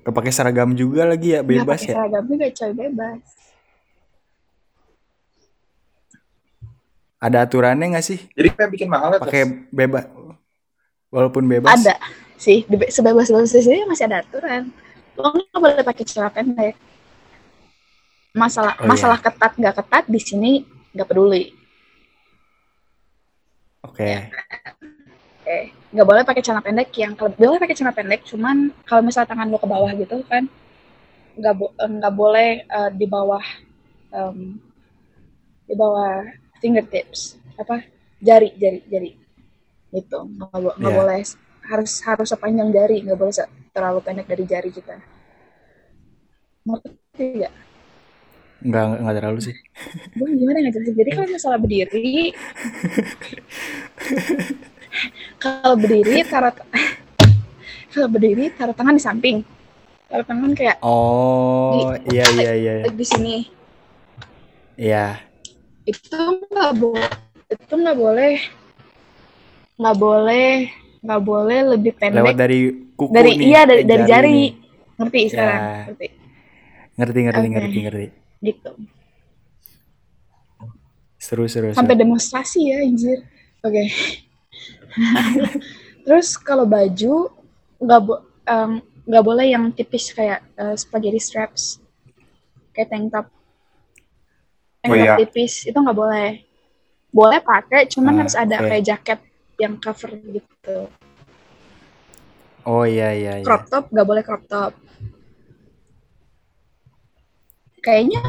Kepakai 0.00 0.32
seragam 0.32 0.72
juga 0.72 1.04
lagi 1.04 1.36
ya, 1.36 1.40
bebas 1.44 1.80
ya. 1.84 1.96
seragam 1.96 2.24
juga 2.28 2.46
coy 2.52 2.72
bebas 2.72 3.20
Ada 7.20 7.44
aturannya 7.44 7.92
nggak 7.92 8.06
sih? 8.06 8.16
Jadi 8.32 8.48
kayak 8.56 8.70
bikin 8.72 8.88
mahal 8.88 9.12
ya? 9.12 9.20
Pakai 9.20 9.68
bebas. 9.68 10.08
Walaupun 11.12 11.44
bebas. 11.44 11.76
ada 11.76 12.00
sih 12.40 12.64
di- 12.64 12.88
sebebas-bebas 12.88 13.52
di 13.52 13.60
sini 13.60 13.84
masih 13.84 14.08
ada 14.08 14.24
aturan 14.24 14.72
lo 15.20 15.28
nggak 15.36 15.60
boleh 15.60 15.84
pakai 15.84 16.04
celana 16.08 16.32
pendek 16.32 16.72
masalah 18.32 18.74
Oh, 18.78 18.86
masalah 18.86 19.18
ketat 19.18 19.52
nggak 19.58 19.76
ketat 19.82 20.04
di 20.06 20.20
sini 20.22 20.52
nggak 20.94 21.08
peduli. 21.08 21.44
Oke. 23.82 24.30
eh 25.50 25.64
nggak 25.90 26.06
boleh 26.06 26.22
pakai 26.22 26.42
celana 26.44 26.62
pendek 26.62 26.94
yang 26.94 27.16
kalau 27.18 27.32
boleh 27.34 27.58
pakai 27.58 27.74
celana 27.74 27.96
pendek 27.96 28.22
cuman 28.28 28.70
kalau 28.86 29.02
misalnya 29.02 29.34
tangan 29.34 29.50
lo 29.50 29.58
ke 29.58 29.66
bawah 29.66 29.90
gitu 29.96 30.22
kan 30.30 30.46
nggak 31.34 31.54
bo- 31.58 31.74
eh, 31.74 31.90
nggak 31.90 32.14
boleh 32.14 32.50
eh, 32.62 32.90
di 32.94 33.06
bawah 33.08 33.42
em, 34.14 34.60
di 35.66 35.74
bawah 35.74 36.22
fingertips 36.60 37.40
apa 37.56 37.82
jari 38.20 38.52
jari 38.54 38.78
jari. 38.86 39.10
Gitu. 39.90 40.18
Nggak 40.38 40.60
bo- 40.60 40.76
Iya. 40.78 40.92
boleh 40.94 41.20
harus 41.66 41.92
harus 42.04 42.28
sepanjang 42.30 42.68
jari 42.70 43.02
nggak 43.02 43.18
boleh 43.18 43.34
terlalu 43.74 43.98
pendek 44.04 44.26
dari 44.28 44.44
jari 44.46 44.70
kita. 44.70 44.96
Ngerti 46.68 47.24
nggak 47.42 47.54
Nggak 48.60 48.84
nggak 49.00 49.14
terlalu 49.16 49.40
sih. 49.40 49.56
gue 50.12 50.26
gimana 50.36 50.56
nggak 50.60 50.74
jelasin 50.76 50.94
jadi 50.94 51.10
kalau 51.10 51.28
misalnya 51.28 51.58
berdiri 51.58 52.16
kalau 55.38 55.74
berdiri 55.76 56.20
taruh 56.22 56.52
kalau 57.90 58.08
berdiri 58.08 58.44
taruh 58.52 58.76
tangan 58.76 58.94
di 58.94 59.02
samping 59.02 59.36
taruh 60.06 60.26
tangan 60.26 60.52
kayak 60.52 60.76
Oh, 60.82 61.94
iya 62.06 62.24
iya 62.30 62.52
iya. 62.52 62.72
like 62.84 62.94
di 62.94 63.06
sini 63.06 63.36
Iya. 64.76 65.20
itu 65.82 66.16
nggak 66.46 66.72
boleh 66.76 67.08
itu 67.48 67.72
nggak 67.74 67.96
boleh 67.96 68.34
nggak 69.76 69.96
boleh 69.96 70.50
nggak 71.00 71.22
boleh 71.22 71.58
lebih 71.70 71.92
Lewat 71.96 72.00
pendek 72.12 72.34
dari 72.36 72.58
kuku 72.92 73.08
dari 73.10 73.30
nih. 73.32 73.46
iya 73.46 73.60
dari 73.64 73.82
eh, 73.82 73.88
dari 73.88 74.02
jari 74.04 74.28
nih. 74.30 74.48
ngerti 74.98 75.20
sekarang 75.26 75.56
Ya. 75.56 75.72
ngerti 75.88 76.06
Ngerti 76.92 77.18
ngerti 77.24 77.40
Oke. 77.40 77.54
ngerti 77.56 77.78
ngerti. 77.80 78.06
Gitu 78.40 78.72
Seru 81.20 81.44
seru. 81.46 81.70
sampai 81.76 81.94
seru. 81.94 82.00
demonstrasi 82.00 82.60
ya 82.72 82.76
anjir 82.82 83.20
oke 83.60 83.84
Terus 86.00 86.34
kalau 86.40 86.64
baju 86.66 87.28
nggak 87.78 88.00
bo 88.02 88.14
em, 88.44 88.82
nggak 89.06 89.24
boleh 89.24 89.46
yang 89.52 89.70
tipis 89.70 90.10
kayak 90.10 90.42
eh, 90.58 90.74
spaghetti 90.74 91.20
straps, 91.22 91.78
kayak 92.74 92.88
tank 92.90 93.12
top, 93.12 93.26
tank 94.82 94.90
Oh, 94.90 94.96
top 94.96 95.06
iya. 95.06 95.14
tipis 95.20 95.68
itu 95.68 95.76
nggak 95.76 95.94
boleh. 95.94 96.40
Boleh 97.12 97.38
pakai, 97.42 97.86
cuman 97.86 98.12
Ah, 98.16 98.18
harus 98.24 98.34
ada 98.34 98.56
oke. 98.58 98.66
kayak 98.66 98.82
jaket 98.82 99.20
yang 99.60 99.74
cover 99.78 100.10
gitu. 100.18 100.78
Oh 102.64 102.82
iya 102.82 103.12
iya 103.14 103.32
iya. 103.40 103.46
Crop 103.46 103.68
top 103.68 103.92
nggak 103.92 104.06
boleh 104.08 104.22
crop 104.26 104.42
top. 104.48 104.72
Kayaknya 107.80 108.20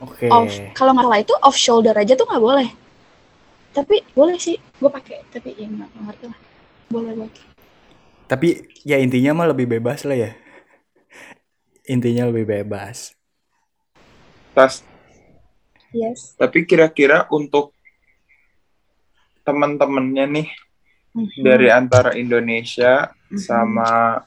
Oke. 0.00 0.28
off 0.28 0.52
kalau 0.72 0.96
nggak 0.96 1.06
salah 1.08 1.20
itu 1.20 1.34
off 1.40 1.56
shoulder 1.56 1.96
aja 1.96 2.12
tuh 2.16 2.28
nggak 2.28 2.44
boleh. 2.44 2.68
Tapi 3.70 4.02
boleh 4.12 4.36
sih, 4.36 4.56
gue 4.56 4.90
pakai. 4.90 5.24
Tapi 5.30 5.54
ya 5.56 5.66
nggak 5.68 5.90
ngerti 5.94 6.24
lah. 6.28 6.38
Boleh 6.90 7.12
boleh. 7.14 7.34
Tapi 8.26 8.48
ya 8.86 8.96
intinya 8.98 9.34
mah 9.34 9.50
lebih 9.50 9.66
bebas 9.66 10.06
lah 10.06 10.16
ya. 10.16 10.30
Intinya 11.86 12.30
lebih 12.30 12.46
bebas. 12.46 13.14
Tas 14.54 14.84
Yes. 15.90 16.38
tapi 16.38 16.62
kira-kira 16.62 17.26
untuk 17.34 17.74
teman-temannya 19.42 20.24
nih 20.30 20.48
Mhm. 21.10 21.42
dari 21.42 21.66
antara 21.66 22.14
Indonesia 22.14 23.10
Mhm. 23.26 23.38
sama 23.42 24.22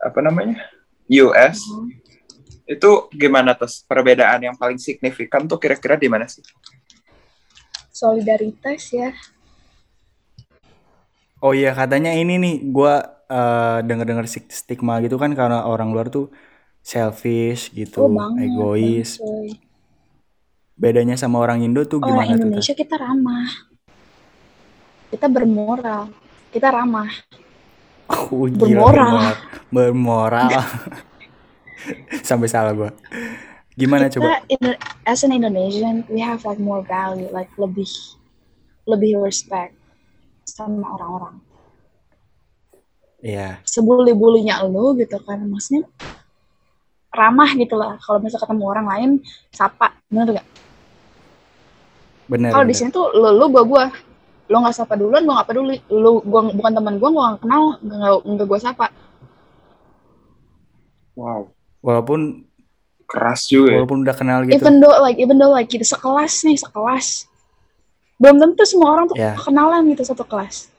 apa 0.00 0.18
namanya 0.24 0.56
US 1.12 1.60
Mhm. 1.60 1.99
Itu 2.74 2.90
gimana 3.22 3.50
terus 3.58 3.74
perbedaan 3.90 4.40
yang 4.46 4.56
paling 4.60 4.78
signifikan 4.78 5.42
tuh 5.50 5.58
kira-kira 5.62 5.94
di 6.02 6.08
mana 6.12 6.26
sih? 6.30 6.44
solidaritas 7.98 8.82
ya. 8.92 9.10
Oh 11.44 11.52
iya 11.58 11.68
katanya 11.80 12.10
ini 12.20 12.32
nih 12.44 12.52
gua 12.74 12.92
eh, 13.32 13.78
denger-denger 13.88 14.26
stig- 14.32 14.54
stigma 14.60 14.92
gitu 15.04 15.16
kan 15.22 15.30
karena 15.38 15.56
orang 15.72 15.88
luar 15.94 16.06
tuh 16.16 16.24
selfish 16.92 17.62
gitu, 17.78 17.98
Oh 18.00 18.08
banget, 18.08 18.42
egois. 18.44 19.10
Bedanya 20.82 21.14
sama 21.22 21.36
orang 21.44 21.58
Indo 21.66 21.82
tuh 21.90 22.00
Orang 22.02 22.08
gimana 22.08 22.34
tuh? 22.42 22.50
Tas? 22.56 22.68
Indonesia 22.68 22.74
kita 22.80 22.94
ramah, 22.98 23.48
kita 25.10 25.26
bermoral, 25.28 26.02
kita 26.54 26.68
ramah. 26.72 27.10
Oh, 28.32 28.46
gila, 28.50 28.82
Bermoral. 28.82 28.90
bermoral. 28.90 29.36
Bermoral. 29.74 30.62
Sampai 32.28 32.48
salah 32.50 32.72
gua. 32.74 32.90
Gimana 33.74 34.10
coba? 34.12 34.36
Kita 34.36 34.52
Indo- 34.52 34.80
as 35.06 35.24
an 35.24 35.32
Indonesian, 35.32 36.04
we 36.12 36.20
have 36.20 36.44
like 36.44 36.60
more 36.60 36.84
value, 36.84 37.28
like 37.32 37.50
lebih 37.56 37.88
lebih 38.88 39.20
respect 39.22 39.76
sama 40.44 40.96
orang-orang. 40.98 41.36
Iya, 43.20 43.60
Sebuli-bulinya 43.68 44.64
lu 44.64 44.96
gitu 44.96 45.20
kan, 45.20 45.44
maksudnya 45.44 45.84
ramah 47.12 47.50
gitu 47.52 47.76
lah. 47.76 48.00
Kalau 48.00 48.16
misalnya 48.22 48.48
ketemu 48.48 48.64
orang 48.64 48.86
lain, 48.88 49.10
sapa, 49.52 49.92
bener 50.08 50.40
gak? 50.40 50.46
bener. 52.30 52.50
Kalau 52.54 52.64
di 52.64 52.74
sini 52.74 52.88
tuh 52.94 53.10
lu, 53.12 53.28
lu 53.36 53.46
gua 53.52 53.64
gua, 53.66 53.84
lu 54.48 54.56
nggak 54.62 54.76
sapa 54.76 54.94
duluan, 54.96 55.26
gua 55.26 55.42
nggak 55.42 55.48
peduli. 55.52 55.76
Lu 55.92 56.22
gua 56.24 56.48
bukan 56.48 56.72
teman 56.72 56.94
gua, 56.96 57.08
gua 57.12 57.22
nggak 57.34 57.42
kenal, 57.44 57.62
nggak 57.82 57.98
nggak 58.24 58.46
gua 58.48 58.60
sapa. 58.62 58.86
Wow, 61.18 61.52
Walaupun 61.80 62.44
keras 63.04 63.44
juga. 63.46 63.72
ya. 63.72 63.82
walaupun 63.82 64.04
udah 64.04 64.14
kenal 64.14 64.38
gitu. 64.44 64.54
Even 64.54 64.78
though 64.78 64.94
like 65.00 65.18
even 65.18 65.36
though 65.36 65.50
like 65.50 65.66
kita 65.66 65.82
sekelas 65.82 66.44
nih 66.44 66.56
sekelas, 66.56 67.26
belum 68.16 68.36
tentu 68.38 68.62
semua 68.62 68.88
orang 68.92 69.04
tuh 69.06 69.16
Ya. 69.16 69.34
kenalan 69.34 69.82
gitu 69.88 70.04
satu 70.04 70.22
kelas. 70.22 70.70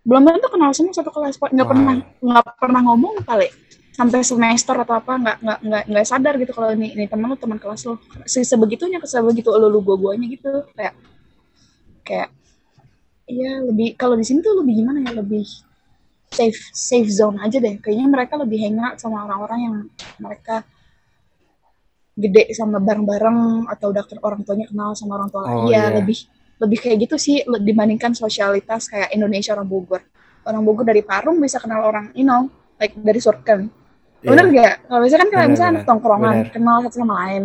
Belum 0.00 0.22
tentu 0.24 0.48
kenal 0.48 0.70
semua 0.70 0.94
satu 0.94 1.10
kelas, 1.10 1.36
nggak 1.36 1.52
Wow. 1.60 1.72
pernah 1.74 1.94
nggak 2.20 2.44
pernah 2.56 2.80
ngomong 2.82 3.20
kali 3.22 3.48
sampai 3.90 4.22
semester 4.22 4.72
atau 4.74 4.96
apa 4.96 5.12
nggak 5.12 5.36
nggak 5.42 5.58
nggak 5.60 5.82
nggak 5.92 6.04
sadar 6.06 6.34
gitu 6.36 6.52
kalau 6.52 6.72
ini 6.72 6.94
ini 6.94 7.04
teman 7.04 7.28
lu 7.28 7.36
teman 7.36 7.60
kelas 7.60 7.84
lo 7.84 8.00
Se- 8.24 8.46
sebegitunya 8.46 8.96
sebegitu 9.02 9.52
lu 9.52 9.68
lu 9.68 9.84
gua 9.84 9.98
guanya 9.98 10.24
gitu 10.24 10.64
kayak 10.72 10.94
kayak 12.00 12.28
Iya 13.28 13.62
lebih 13.62 13.94
kalau 13.94 14.16
di 14.16 14.24
sini 14.24 14.40
tuh 14.40 14.58
lebih 14.58 14.80
gimana 14.80 15.04
ya 15.04 15.20
lebih 15.20 15.44
safe 16.30 16.58
safe 16.70 17.10
zone 17.10 17.36
aja 17.42 17.58
deh 17.58 17.76
kayaknya 17.78 18.06
mereka 18.06 18.38
lebih 18.38 18.58
hangout 18.62 18.96
sama 18.96 19.26
orang-orang 19.26 19.60
yang 19.66 19.74
mereka 20.18 20.62
gede 22.14 22.52
sama 22.52 22.78
bareng-bareng 22.78 23.66
atau 23.66 23.90
udah 23.90 24.04
orang 24.22 24.40
tuanya 24.44 24.66
kenal 24.68 24.92
sama 24.94 25.18
orang 25.18 25.28
tua 25.32 25.42
Oh, 25.42 25.66
iya 25.66 25.88
iya. 25.90 25.98
lebih 25.98 26.18
lebih 26.60 26.78
kayak 26.78 26.96
gitu 27.08 27.16
sih 27.16 27.40
dibandingkan 27.42 28.12
sosialitas 28.12 28.86
kayak 28.86 29.10
Indonesia 29.10 29.56
orang 29.56 29.66
Bogor 29.66 30.02
orang 30.44 30.62
Bogor 30.62 30.84
dari 30.84 31.00
Parung 31.00 31.40
bisa 31.40 31.56
kenal 31.58 31.82
orang 31.82 32.12
you 32.14 32.22
know 32.22 32.46
like 32.78 32.94
dari 32.94 33.18
Surken 33.18 33.72
Iya, 34.20 34.36
bener 34.36 34.46
gak 34.52 34.74
kalau 34.84 35.00
misalkan 35.00 35.28
Bener, 35.32 35.48
misalnya 35.48 35.74
bener. 35.80 35.88
tongkrongan 35.88 36.34
Bener. 36.44 36.52
kenal 36.52 36.76
satu 36.84 36.96
sama 37.00 37.14
lain 37.24 37.44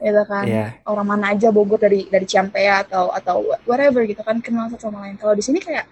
gitu 0.00 0.22
kan 0.24 0.44
Iya. 0.48 0.66
orang 0.88 1.06
mana 1.06 1.24
aja 1.36 1.48
Bogor 1.52 1.76
dari 1.76 2.08
dari 2.08 2.24
Ciampea 2.24 2.88
atau 2.88 3.12
atau 3.12 3.36
whatever 3.68 4.00
gitu 4.08 4.24
kan 4.24 4.40
kenal 4.40 4.72
satu 4.72 4.88
sama 4.88 5.04
lain 5.04 5.20
kalau 5.20 5.36
di 5.36 5.44
sini 5.44 5.60
kayak 5.60 5.84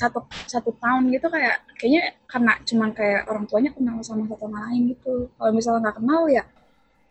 satu 0.00 0.24
satu 0.48 0.72
tahun 0.80 1.12
gitu 1.12 1.28
kayak 1.28 1.60
kayaknya 1.76 2.16
karena 2.24 2.52
cuman 2.64 2.90
kayak 2.96 3.28
orang 3.28 3.44
tuanya 3.44 3.70
kenal 3.76 4.00
sama 4.00 4.24
satu 4.24 4.48
sama 4.48 4.58
lain 4.72 4.96
gitu. 4.96 5.28
Kalau 5.36 5.50
misalnya 5.52 5.80
nggak 5.84 5.96
kenal 6.00 6.22
ya 6.32 6.44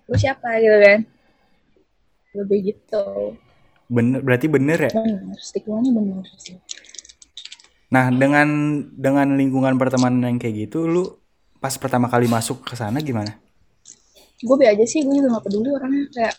lu 0.09 0.15
siapa 0.17 0.57
gitu 0.57 0.77
kan? 0.81 0.99
Lebih 2.33 2.59
gitu. 2.73 3.05
Bener, 3.89 4.19
berarti 4.25 4.45
bener 4.49 4.89
ya. 4.89 4.91
bener 4.97 5.37
stigmanya 5.37 5.93
bener 5.93 6.25
sih. 6.41 6.57
Nah, 7.89 8.13
dengan 8.13 8.49
dengan 8.93 9.33
lingkungan 9.33 9.77
pertemanan 9.77 10.29
yang 10.29 10.37
kayak 10.37 10.69
gitu, 10.69 10.85
lu 10.85 11.09
pas 11.57 11.73
pertama 11.77 12.05
kali 12.05 12.29
masuk 12.29 12.61
ke 12.65 12.73
sana 12.77 13.01
gimana? 13.01 13.37
gue 14.39 14.55
be 14.55 14.65
aja 14.71 14.85
sih 14.87 15.03
gue 15.03 15.19
juga 15.19 15.35
nggak 15.35 15.45
peduli 15.51 15.69
orangnya 15.75 16.03
kayak 16.15 16.35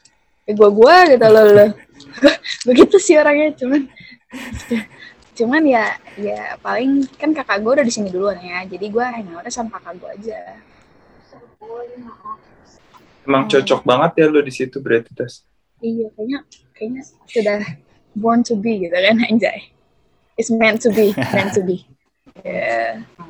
ya 0.49 0.53
gue 0.57 0.71
gue 0.73 0.97
gitu 1.13 1.27
loh 1.29 1.45
loh. 1.53 1.71
Begitu 2.69 2.97
sih 2.97 3.15
orangnya 3.21 3.53
cuman 3.61 3.83
cuman 5.41 5.65
ya 5.65 5.97
ya 6.21 6.61
paling 6.61 7.09
kan 7.17 7.33
kakak 7.33 7.65
gue 7.65 7.73
udah 7.81 7.87
di 7.87 7.93
sini 7.93 8.13
duluan 8.13 8.37
ya. 8.45 8.61
Jadi 8.69 8.87
gue 8.93 9.01
hangoutnya 9.01 9.49
sama 9.49 9.81
kakak 9.81 9.97
gue 9.97 10.11
aja. 10.21 10.41
Emang 13.25 13.49
cocok 13.49 13.81
banget 13.89 14.13
ya 14.21 14.27
lu 14.29 14.41
di 14.45 14.53
situ 14.53 14.77
berarti 14.85 15.13
tas. 15.17 15.45
iya 15.81 16.13
kayaknya 16.13 16.39
kayaknya 16.77 17.03
sudah 17.25 17.61
born 18.13 18.45
to 18.45 18.53
be 18.53 18.85
gitu 18.85 18.93
kan 18.93 19.17
anjay. 19.25 19.73
It's 20.37 20.53
meant 20.53 20.85
to 20.85 20.93
be 20.93 21.17
meant 21.17 21.57
to 21.57 21.65
be. 21.65 21.89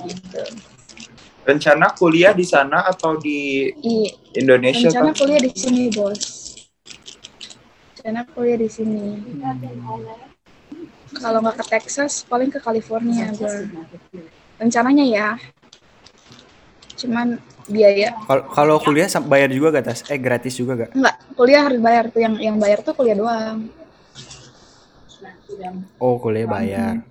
Gitu 0.00 0.42
Rencana 1.40 1.96
kuliah 1.96 2.36
di 2.36 2.44
sana 2.44 2.84
atau 2.84 3.16
di 3.16 3.72
iya 3.80 4.12
Indonesia 4.36 4.92
rencana 4.92 5.10
kan? 5.12 5.18
kuliah 5.24 5.40
di 5.40 5.50
sini 5.56 5.88
bos 5.88 6.39
rencana 8.00 8.24
kuliah 8.32 8.56
di 8.56 8.64
sini 8.72 9.20
kalau 11.20 11.44
nggak 11.44 11.60
ke 11.60 11.64
Texas 11.68 12.24
paling 12.24 12.48
ke 12.48 12.56
California 12.56 13.28
gue 13.36 13.68
rencananya 14.56 15.04
ya 15.04 15.28
cuman 16.96 17.36
biaya 17.68 18.16
Kalau 18.24 18.44
kalau 18.56 18.74
kuliah 18.80 19.04
bayar 19.28 19.52
juga 19.52 19.78
gak 19.78 19.84
tas? 19.92 20.00
Eh 20.08 20.16
gratis 20.16 20.56
juga 20.56 20.88
gak? 20.88 20.96
enggak 20.96 21.16
kuliah 21.36 21.60
harus 21.68 21.76
bayar 21.76 22.08
tuh 22.08 22.24
yang 22.24 22.34
yang 22.40 22.56
bayar 22.56 22.80
tuh 22.80 22.96
kuliah 22.96 23.20
doang 23.20 23.68
Oh 26.00 26.16
kuliah 26.16 26.48
bayar. 26.48 27.04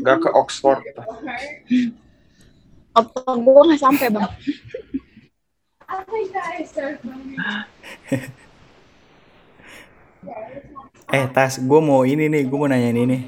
Gak 0.00 0.16
ke 0.22 0.30
Oxford. 0.32 0.80
Otak 2.96 3.36
gue 3.36 3.60
nggak 3.68 3.82
sampai 3.84 4.08
bang 4.08 4.30
Eh 11.10 11.26
tas, 11.34 11.58
gue 11.58 11.80
mau 11.82 12.06
ini 12.06 12.30
nih, 12.30 12.46
gue 12.46 12.54
mau 12.54 12.70
nanya 12.70 12.94
ini 12.94 13.02
nih. 13.02 13.22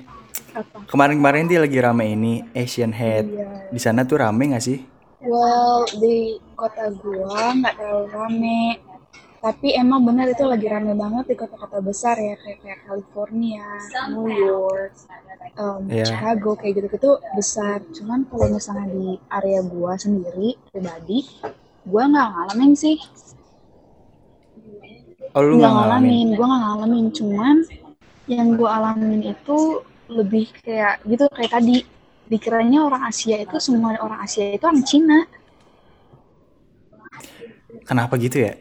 Kemarin-kemarin 0.87 1.51
dia 1.51 1.59
lagi 1.59 1.83
rame 1.83 2.15
ini 2.15 2.47
Asian 2.55 2.95
Head. 2.95 3.27
Iya. 3.27 3.75
Di 3.75 3.81
sana 3.83 4.07
tuh 4.07 4.23
rame 4.23 4.55
gak 4.55 4.63
sih? 4.63 4.79
well 5.23 5.87
di 6.03 6.35
kota 6.59 6.91
gua 6.99 7.55
nggak 7.55 7.75
terlalu 7.79 8.07
rame 8.11 8.63
tapi 9.43 9.75
emang 9.75 10.07
benar 10.07 10.31
itu 10.31 10.47
lagi 10.47 10.67
rame 10.71 10.95
banget 10.95 11.25
di 11.31 11.35
kota-kota 11.35 11.83
besar 11.83 12.15
ya 12.15 12.39
kayak 12.39 12.63
kayak 12.63 12.79
California, 12.87 13.67
New 14.15 14.31
York, 14.31 14.95
um, 15.59 15.83
Iya. 15.91 16.07
Chicago 16.07 16.55
kayak 16.55 16.79
gitu-gitu 16.79 17.19
besar. 17.35 17.83
Cuman 17.91 18.23
kalau 18.31 18.55
misalnya 18.55 18.87
di 18.95 19.19
area 19.35 19.67
gua 19.67 19.99
sendiri 19.99 20.55
pribadi, 20.71 21.27
gua 21.91 22.03
nggak 22.11 22.29
ngalamin 22.33 22.73
sih, 22.79 22.97
Oh 25.35 25.43
lu 25.47 25.55
nggak 25.57 25.73
gak 25.73 25.73
ngalamin? 25.77 26.19
ngalamin, 26.19 26.27
gua 26.37 26.47
nggak 26.51 26.63
ngalamin. 26.65 27.07
Cuman 27.17 27.57
yang 28.35 28.49
gua 28.59 28.69
alamin 28.79 29.21
itu 29.35 29.59
lebih 30.19 30.47
kayak 30.63 31.01
gitu 31.11 31.25
kayak 31.37 31.53
tadi 31.57 31.77
dikiranya 32.31 32.79
orang 32.89 33.03
Asia 33.11 33.37
itu 33.45 33.57
semua 33.61 33.97
orang 34.01 34.21
Asia 34.25 34.45
itu 34.57 34.65
orang 34.65 34.85
Cina. 34.85 35.19
Kenapa 37.89 38.15
gitu 38.21 38.37
ya? 38.47 38.53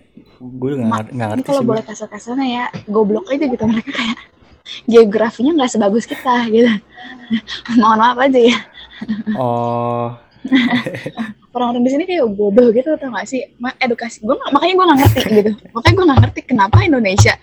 gue 0.42 0.70
nggak 0.74 0.90
ngerti, 0.94 1.10
nggak 1.16 1.30
Ini 1.32 1.42
ngerti 1.46 1.50
kalau 1.50 1.62
gue. 1.62 1.70
boleh 1.70 1.84
kasar-kasarnya 1.86 2.48
ya, 2.58 2.66
goblok 2.90 3.30
aja 3.30 3.46
gitu 3.46 3.64
mereka 3.70 3.92
kayak 3.94 4.18
geografinya 4.90 5.52
nggak 5.58 5.72
sebagus 5.74 6.06
kita 6.10 6.50
gitu. 6.50 6.72
Mohon 7.82 8.00
maaf 8.02 8.18
aja 8.26 8.40
ya. 8.42 8.58
Oh, 9.34 10.18
Orang-orang 11.52 11.84
di 11.84 11.92
sini 11.92 12.04
kayak 12.08 12.32
bodoh 12.32 12.72
gitu 12.72 12.96
tau 12.96 13.12
gak 13.12 13.28
sih? 13.28 13.44
Ma- 13.60 13.76
edukasi 13.76 14.24
gue 14.24 14.36
makanya 14.56 14.74
gue 14.74 14.86
nggak 14.88 15.00
ngerti 15.04 15.20
gitu. 15.36 15.52
Makanya 15.76 15.94
gue 15.96 16.06
nggak 16.08 16.20
ngerti 16.24 16.40
kenapa 16.48 16.78
Indonesia 16.84 17.34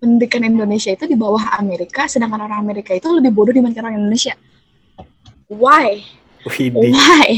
pendidikan 0.00 0.42
Indonesia 0.46 0.90
itu 0.94 1.04
di 1.04 1.16
bawah 1.18 1.44
Amerika, 1.58 2.06
sedangkan 2.08 2.48
orang 2.48 2.64
Amerika 2.64 2.96
itu 2.96 3.10
lebih 3.12 3.34
bodoh 3.34 3.52
dibandingkan 3.52 3.84
orang 3.92 3.98
Indonesia. 4.00 4.32
Why? 5.52 6.00
Widih, 6.48 6.94
Why? 6.94 7.30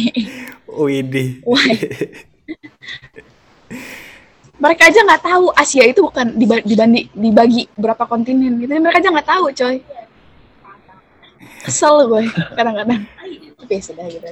Widih. 0.70 1.28
Why? 1.42 1.72
mereka 4.60 4.92
aja 4.92 5.00
nggak 5.00 5.24
tahu 5.24 5.44
Asia 5.56 5.88
itu 5.88 6.04
bukan 6.04 6.36
diba- 6.36 6.60
dibandi 6.60 7.08
dibagi 7.16 7.64
berapa 7.80 8.04
kontinen 8.04 8.60
gitu 8.60 8.76
mereka 8.76 9.00
aja 9.00 9.08
nggak 9.08 9.28
tahu 9.32 9.44
coy 9.56 9.76
kesel 11.64 11.96
gue 12.12 12.28
kadang-kadang 12.52 13.00
tapi 13.56 13.72
ya 13.72 13.80
sudah 13.80 14.04
gitu 14.04 14.28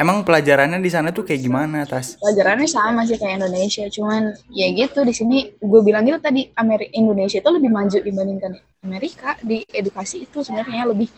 Emang 0.00 0.24
pelajarannya 0.24 0.80
di 0.80 0.88
sana 0.88 1.12
tuh 1.12 1.28
kayak 1.28 1.44
gimana, 1.44 1.84
Tas? 1.84 2.16
pelajarannya 2.16 2.64
sama 2.64 3.04
sih 3.04 3.20
kayak 3.20 3.44
Indonesia 3.44 3.84
cuman 3.92 4.32
ya 4.48 4.72
gitu 4.72 5.04
di 5.04 5.12
sini 5.12 5.52
gue 5.60 5.80
bilang 5.84 6.08
gitu 6.08 6.16
tadi 6.16 6.48
Amerika 6.56 6.88
Indonesia 6.96 7.36
itu 7.36 7.50
lebih 7.52 7.68
maju 7.68 7.98
dibandingkan 8.00 8.52
Amerika 8.80 9.36
di 9.44 9.60
edukasi 9.68 10.24
itu 10.24 10.40
sebenarnya 10.40 10.88
lebih 10.88 11.12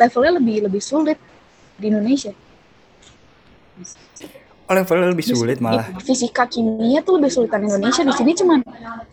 levelnya 0.00 0.40
lebih 0.40 0.56
lebih 0.64 0.80
sulit 0.80 1.20
di 1.76 1.92
Indonesia 1.92 2.32
Oh, 4.66 4.74
levelnya 4.74 5.12
lebih 5.14 5.22
sulit 5.22 5.62
malah. 5.62 5.86
Fisika 6.02 6.48
kimia 6.48 6.98
tuh 7.04 7.20
lebih 7.20 7.30
sulitan 7.30 7.62
Indonesia 7.62 8.02
di 8.02 8.10
sini 8.16 8.32
cuman 8.34 8.58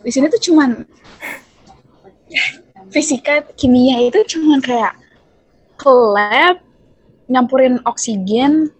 di 0.01 0.09
sini 0.09 0.25
tuh 0.31 0.41
cuman 0.49 0.69
fisika 2.89 3.45
kimia 3.53 4.01
itu 4.01 4.17
cuman 4.33 4.63
kayak 4.63 4.97
ke 5.77 5.91
lab 5.91 6.57
nyampurin 7.29 7.77
oksigen 7.85 8.73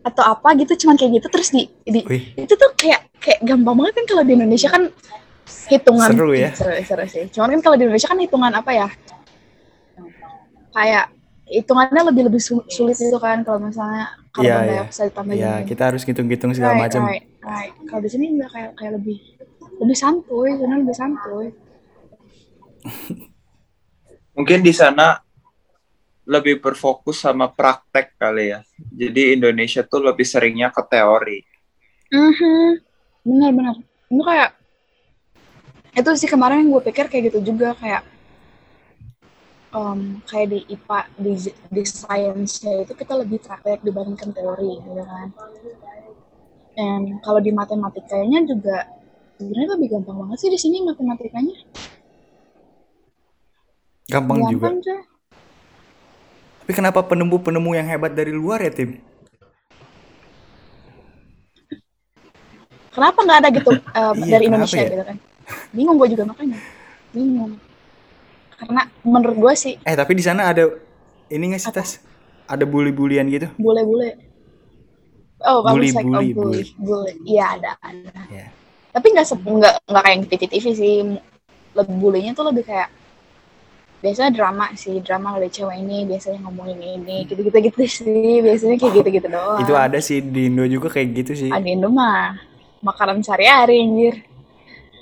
atau 0.00 0.22
apa 0.32 0.48
gitu 0.56 0.72
cuman 0.86 0.96
kayak 0.96 1.20
gitu 1.20 1.26
terus 1.28 1.48
di, 1.52 1.68
di 1.84 2.00
Wih, 2.08 2.22
itu 2.36 2.54
tuh 2.56 2.70
kayak 2.72 3.12
kayak 3.20 3.40
gampang 3.44 3.76
banget 3.76 3.92
kan 4.00 4.04
kalau 4.08 4.22
di 4.24 4.32
Indonesia 4.32 4.68
kan 4.72 4.82
hitungan 5.68 6.08
Seru 6.16 6.32
ya. 6.32 6.50
seru, 6.56 6.72
seru 6.82 7.04
sih 7.04 7.24
cuman 7.28 7.48
kan 7.56 7.60
kalau 7.60 7.76
di 7.76 7.84
Indonesia 7.84 8.08
kan 8.08 8.18
hitungan 8.18 8.52
apa 8.56 8.70
ya 8.72 8.88
kayak 10.72 11.04
hitungannya 11.50 12.02
lebih 12.14 12.22
lebih 12.30 12.40
su- 12.40 12.66
sulit 12.70 12.96
itu 12.96 13.18
kan 13.18 13.42
kalau 13.42 13.58
misalnya 13.60 14.06
Iya, 14.38 14.54
karbon 14.54 14.62
iya. 14.62 14.82
dioksida 14.86 15.04
ditambah 15.10 15.34
ya 15.34 15.52
gini. 15.58 15.66
kita 15.66 15.82
harus 15.90 16.02
ngitung-ngitung 16.06 16.50
segala 16.54 16.74
Right, 16.78 16.82
macam. 16.86 17.00
right, 17.10 17.24
right. 17.42 17.72
Kalau 17.90 18.00
di 18.06 18.10
sini 18.14 18.24
enggak 18.38 18.50
kayak 18.54 18.70
kayak 18.78 18.92
lebih 19.02 19.18
lebih 19.82 19.96
santuy, 19.98 20.48
sebenarnya 20.54 20.80
lebih 20.86 20.96
santuy. 20.96 21.46
Mungkin 24.38 24.58
di 24.62 24.72
sana 24.72 25.18
lebih 26.30 26.62
berfokus 26.62 27.26
sama 27.26 27.50
praktek 27.50 28.14
kali 28.14 28.54
ya. 28.54 28.62
Jadi 28.78 29.34
Indonesia 29.34 29.82
tuh 29.82 29.98
lebih 30.06 30.22
seringnya 30.22 30.70
ke 30.70 30.78
teori. 30.86 31.42
Mhm. 32.14 32.78
Benar 33.26 33.50
benar. 33.50 33.76
Itu 34.06 34.22
kayak 34.22 34.50
itu 35.90 36.10
sih 36.14 36.30
kemarin 36.30 36.62
yang 36.62 36.70
gue 36.70 36.82
pikir 36.86 37.10
kayak 37.10 37.34
gitu 37.34 37.50
juga 37.50 37.74
kayak 37.74 38.06
em, 39.74 40.22
kayak 40.22 40.46
di 40.54 40.58
IPA 40.70 41.00
di 41.18 41.32
di 41.50 41.82
science-nya 41.82 42.86
itu 42.86 42.92
kita 42.94 43.18
lebih 43.18 43.42
praktek 43.42 43.82
dibandingkan 43.82 44.30
teori 44.30 44.78
gitu 44.86 45.02
kan. 45.02 45.28
Dan 46.78 47.18
kalau 47.26 47.42
di 47.42 47.50
matematikanya 47.50 48.46
juga 48.46 48.86
sebenarnya 49.34 49.68
lebih 49.74 49.98
gampang 49.98 50.16
banget 50.22 50.38
sih 50.46 50.50
di 50.54 50.58
sini 50.62 50.86
matematikanya. 50.86 51.58
Gampang 54.06 54.38
juga. 54.46 54.70
Gampang 54.70 54.78
tuh. 54.78 55.02
Tapi 56.70 56.86
kenapa 56.86 57.02
penemu-penemu 57.02 57.82
yang 57.82 57.82
hebat 57.82 58.14
dari 58.14 58.30
luar 58.30 58.62
ya, 58.62 58.70
Tim? 58.70 59.02
Kenapa 62.94 63.26
nggak 63.26 63.38
ada 63.42 63.48
gitu 63.50 63.74
em, 63.98 64.14
Iya, 64.22 64.30
dari 64.38 64.44
Indonesia 64.46 64.78
ya? 64.78 64.86
gitu 64.94 65.02
kan? 65.02 65.16
Bingung 65.74 65.98
gue 65.98 66.14
juga 66.14 66.30
makanya. 66.30 66.62
Bingung. 67.10 67.58
Karena 68.54 68.86
menurut 69.02 69.34
gue 69.42 69.52
sih 69.58 69.74
Eh, 69.82 69.98
tapi 69.98 70.14
di 70.14 70.22
sana 70.22 70.54
ada 70.54 70.70
ini 71.26 71.50
nggak 71.50 71.58
sih, 71.58 71.74
Tas? 71.74 71.98
Ada 72.46 72.62
bully-bulian 72.62 73.26
gitu? 73.34 73.50
bule-bule. 73.58 74.14
Oh, 75.42 75.66
kamu 75.66 75.74
Bully, 75.74 75.90
like 75.90 76.06
bully, 76.06 76.30
oh, 76.30 76.38
bully, 76.38 76.62
bully. 76.78 77.12
Iya 77.26 77.44
ada, 77.58 77.70
ada. 77.82 78.22
Ya. 78.30 78.46
Tapi 78.94 79.10
nggak 79.10 79.26
nggak 79.26 79.74
nggak 79.90 80.02
kayak 80.06 80.14
yang 80.14 80.22
di 80.22 80.36
TV 80.46 80.66
sih. 80.70 80.94
Lebih 81.74 81.94
bullynya 81.98 82.30
tuh 82.30 82.46
lebih 82.46 82.62
kayak 82.62 82.94
biasanya 84.00 84.30
drama 84.32 84.72
sih, 84.74 84.96
drama 85.00 85.36
ada 85.36 85.46
cewek 85.46 85.76
ini 85.76 86.08
biasanya 86.08 86.40
ngomongin 86.42 86.80
ini, 86.80 87.28
gitu-gitu 87.28 87.56
gitu 87.60 87.82
sih. 87.86 88.40
Biasanya 88.40 88.76
kayak 88.80 88.92
gitu-gitu 88.96 89.28
doang. 89.28 89.60
Itu 89.60 89.72
ada 89.76 89.98
sih 90.00 90.24
di 90.24 90.48
Indo 90.48 90.64
juga 90.64 90.88
kayak 90.88 91.08
gitu 91.20 91.32
sih. 91.36 91.50
Ada 91.52 91.68
Indo 91.68 91.92
mah 91.92 92.40
makanan 92.80 93.20
sehari-hari 93.20 93.84
anjir. 93.84 94.14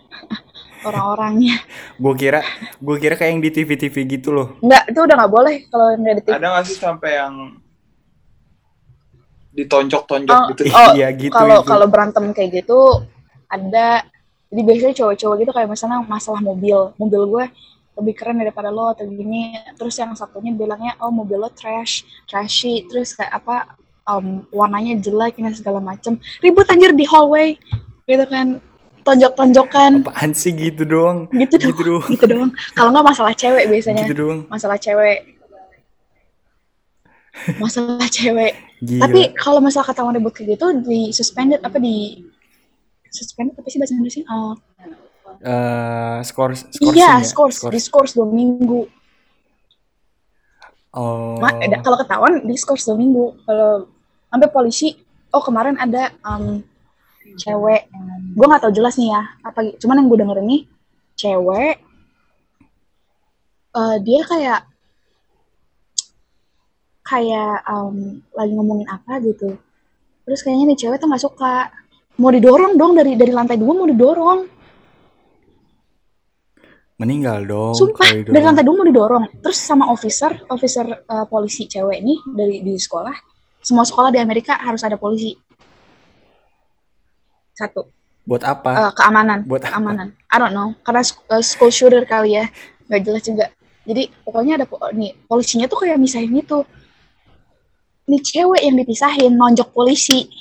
Orang-orangnya. 0.87 1.58
Gue 1.98 2.14
kira, 2.14 2.42
gue 2.78 2.96
kira 2.98 3.14
kayak 3.14 3.30
yang 3.34 3.42
di 3.42 3.50
TV-TV 3.50 3.94
gitu 4.18 4.30
loh. 4.30 4.58
Enggak, 4.62 4.82
itu 4.90 4.98
udah 4.98 5.14
nggak 5.18 5.32
boleh 5.32 5.54
kalau 5.70 5.87
nggak 5.94 6.14
di 6.18 6.22
TV. 6.22 6.32
Ada 6.38 6.46
nggak 6.50 6.64
sih 6.66 6.76
sampai 6.78 7.11
yang 7.18 7.34
ditonjok-tonjok 9.54 10.37
Oh, 10.38 10.46
gitu? 10.54 10.62
oh, 10.70 10.90
Iya, 10.94 11.08
gitu 11.18 11.34
Kalau 11.34 11.58
itu. 11.62 11.66
kalau 11.66 11.87
berantem 11.90 12.30
kayak 12.30 12.62
gitu 12.62 12.78
ada 13.50 14.06
jadi 14.48 14.61
biasanya 14.64 14.94
cowok-cowok 14.96 15.34
gitu 15.42 15.50
kayak 15.52 15.68
misalnya 15.68 15.98
masalah 16.06 16.40
mobil, 16.40 16.94
mobil 16.96 17.22
gue 17.26 17.44
lebih 17.98 18.14
keren 18.14 18.38
daripada 18.38 18.70
lo 18.70 18.94
atau 18.94 19.04
gini. 19.04 19.58
Terus 19.74 19.98
yang 19.98 20.14
satunya 20.14 20.54
bilangnya 20.54 20.94
oh 21.02 21.11
mobil 21.11 21.42
lo 21.42 21.50
trash, 21.50 22.06
trashy, 22.30 22.87
terus 22.87 23.18
kayak 23.18 23.42
apa 23.42 23.74
um, 24.08 24.46
warnanya 24.54 24.96
jelek 25.02 25.37
ini 25.42 25.50
segala 25.52 25.82
macem. 25.82 26.16
Ribut 26.40 26.70
anjir 26.70 26.94
di 26.94 27.04
hallway 27.04 27.58
gitu 28.06 28.24
kan. 28.30 28.62
Tonjok-tonjokan 29.08 30.04
Apaan 30.04 30.37
sih 30.37 30.52
gitu 30.52 30.84
doang? 30.84 31.32
gitu 31.32 31.56
Gitu 31.56 31.72
doang. 31.72 31.80
doang. 31.80 32.06
Gitu 32.12 32.24
doang. 32.28 32.50
Kalau 32.76 32.88
nggak 32.92 33.06
masalah 33.08 33.32
cewek 33.32 33.64
biasanya. 33.64 34.04
Gitu 34.04 34.16
doang. 34.20 34.40
Masalah 34.52 34.76
cewek. 34.76 35.18
Masalah 37.56 38.08
cewek. 38.11 38.52
Gila. 38.84 39.02
Tapi 39.08 39.20
kalau 39.32 39.64
misal 39.64 39.82
ketahuan 39.82 40.12
ribut 40.12 40.37
kayak 40.37 40.58
gitu 40.58 40.66
di 40.84 41.11
suspended 41.11 41.64
apa 41.64 41.80
di 41.80 42.20
suspended 43.08 43.56
apa 43.56 43.68
sih 43.72 43.78
bahasa 43.80 43.96
Indonesia? 43.96 44.22
Oh, 44.28 44.54
Eh, 45.38 46.18
skor, 46.26 46.50
skor 46.56 46.92
iya, 46.96 47.22
ya? 47.22 47.26
scores, 47.26 47.62
di 47.68 47.80
scores 47.80 48.12
dua 48.16 48.26
minggu. 48.26 48.88
Oh. 50.96 51.38
Ma- 51.38 51.54
ada- 51.54 51.84
kalau 51.84 51.98
ketahuan 52.00 52.42
di 52.42 52.54
scores 52.58 52.82
dua 52.88 52.96
minggu. 52.98 53.38
Kalau 53.46 53.86
sampai 54.32 54.48
polisi, 54.50 54.98
oh 55.30 55.42
kemarin 55.44 55.78
ada 55.78 56.10
um, 56.26 56.58
cewek, 57.38 57.86
gue 58.34 58.46
nggak 58.48 58.62
tahu 58.66 58.72
jelas 58.74 58.98
nih 58.98 59.14
ya. 59.14 59.22
Apa, 59.46 59.78
cuman 59.78 60.02
yang 60.02 60.08
gue 60.10 60.18
denger 60.18 60.38
ini 60.42 60.56
cewek, 61.14 61.74
eh, 63.78 63.96
dia 64.02 64.20
kayak 64.26 64.60
kayak 67.08 67.64
um, 67.72 68.20
lagi 68.36 68.52
ngomongin 68.52 68.88
apa 68.90 69.16
gitu. 69.24 69.56
Terus 70.28 70.40
kayaknya 70.44 70.74
nih 70.74 70.78
cewek 70.82 70.98
tuh 71.00 71.08
nggak 71.08 71.24
suka. 71.24 71.72
Mau 72.18 72.34
didorong 72.34 72.74
dong 72.76 72.98
dari 72.98 73.14
dari 73.14 73.32
lantai 73.32 73.56
dua 73.56 73.72
mau 73.72 73.88
didorong. 73.88 74.57
Meninggal 76.98 77.46
dong. 77.46 77.78
Sumpah, 77.78 78.11
dari 78.11 78.42
lantai 78.42 78.66
dua 78.66 78.74
mau 78.74 78.82
didorong. 78.82 79.38
Terus 79.38 79.54
sama 79.54 79.87
officer, 79.94 80.34
officer 80.50 81.06
uh, 81.06 81.30
polisi 81.30 81.70
cewek 81.70 82.02
nih 82.02 82.18
dari 82.34 82.56
di 82.58 82.74
sekolah. 82.74 83.14
Semua 83.62 83.87
sekolah 83.87 84.11
di 84.11 84.18
Amerika 84.18 84.58
harus 84.58 84.82
ada 84.82 84.98
polisi. 84.98 85.30
Satu, 87.54 87.87
Buat 88.26 88.42
apa? 88.42 88.70
uh, 88.74 88.92
keamanan. 88.99 89.46
Buat 89.46 89.70
apa? 89.70 89.78
keamanan. 89.78 90.09
I 90.26 90.36
don't 90.42 90.51
know, 90.51 90.74
karena 90.82 91.07
uh, 91.30 91.38
school 91.38 91.70
shooter 91.70 92.03
kali 92.03 92.34
ya. 92.34 92.51
Gak 92.90 93.07
jelas 93.07 93.22
juga. 93.22 93.46
Jadi 93.86 94.11
pokoknya 94.26 94.59
ada 94.59 94.66
po- 94.66 94.82
nih 94.90 95.14
polisinya 95.30 95.70
tuh 95.70 95.86
kayak 95.86 96.03
misahin 96.03 96.34
gitu. 96.34 96.66
Nih 98.11 98.20
cewek 98.26 98.62
yang 98.66 98.74
dipisahin 98.74 99.38
nonjok 99.38 99.70
polisi. 99.70 100.26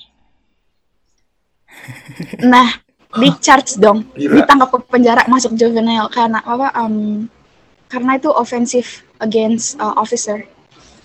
Nah, 2.41 2.86
di 3.17 3.29
charge 3.41 3.75
dong. 3.81 4.05
Gila. 4.13 4.41
ditangkap 4.41 4.69
ke 4.71 4.77
penjara 4.87 5.21
masuk 5.27 5.57
juvenile. 5.57 6.07
Karena 6.13 6.39
apa 6.45 6.71
um, 6.77 7.25
karena 7.89 8.15
itu 8.15 8.29
offensive 8.29 9.01
against 9.19 9.75
uh, 9.81 9.93
officer. 9.97 10.45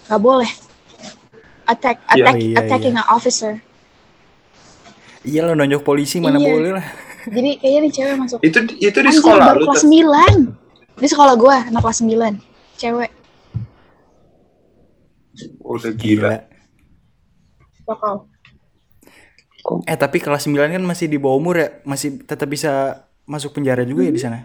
Nggak 0.08 0.22
boleh. 0.22 0.50
Attack 1.66 2.02
Iya, 2.12 2.24
attack 2.26 2.36
iya, 2.42 2.56
attacking 2.58 2.94
an 2.98 3.06
officer. 3.08 3.52
Iya 5.22 5.46
lo 5.46 5.54
nonjok 5.54 5.86
polisi 5.86 6.18
mana 6.18 6.36
Iya. 6.36 6.48
boleh 6.50 6.70
lah. 6.74 6.86
jadi 7.30 7.50
kayaknya 7.62 7.80
nih 7.86 7.92
cewek 7.94 8.14
masuk. 8.18 8.38
Itu 8.42 8.58
itu 8.82 8.98
di 8.98 9.06
Anjir, 9.06 9.22
sekolah 9.22 9.46
lu 9.54 9.64
kelas. 9.70 9.86
9 9.86 10.98
di 10.98 11.06
sekolah 11.06 11.34
gua 11.38 11.56
anak 11.70 11.80
kelas 11.86 11.98
9 12.02 12.34
cewek. 12.76 13.10
Udah 15.62 15.92
gila. 15.94 16.34
Bakal 19.62 19.78
Eh 19.84 19.94
tapi 19.94 20.18
kelas 20.18 20.42
9 20.44 20.58
kan 20.68 20.82
masih 20.82 21.06
di 21.06 21.16
bawah 21.16 21.38
umur 21.38 21.54
ya, 21.56 21.68
masih 21.82 22.18
tetap 22.20 22.46
bisa 22.46 22.70
masuk 23.22 23.52
penjara 23.52 23.82
juga 23.82 24.02
ya 24.02 24.10
di 24.10 24.18
sana? 24.18 24.38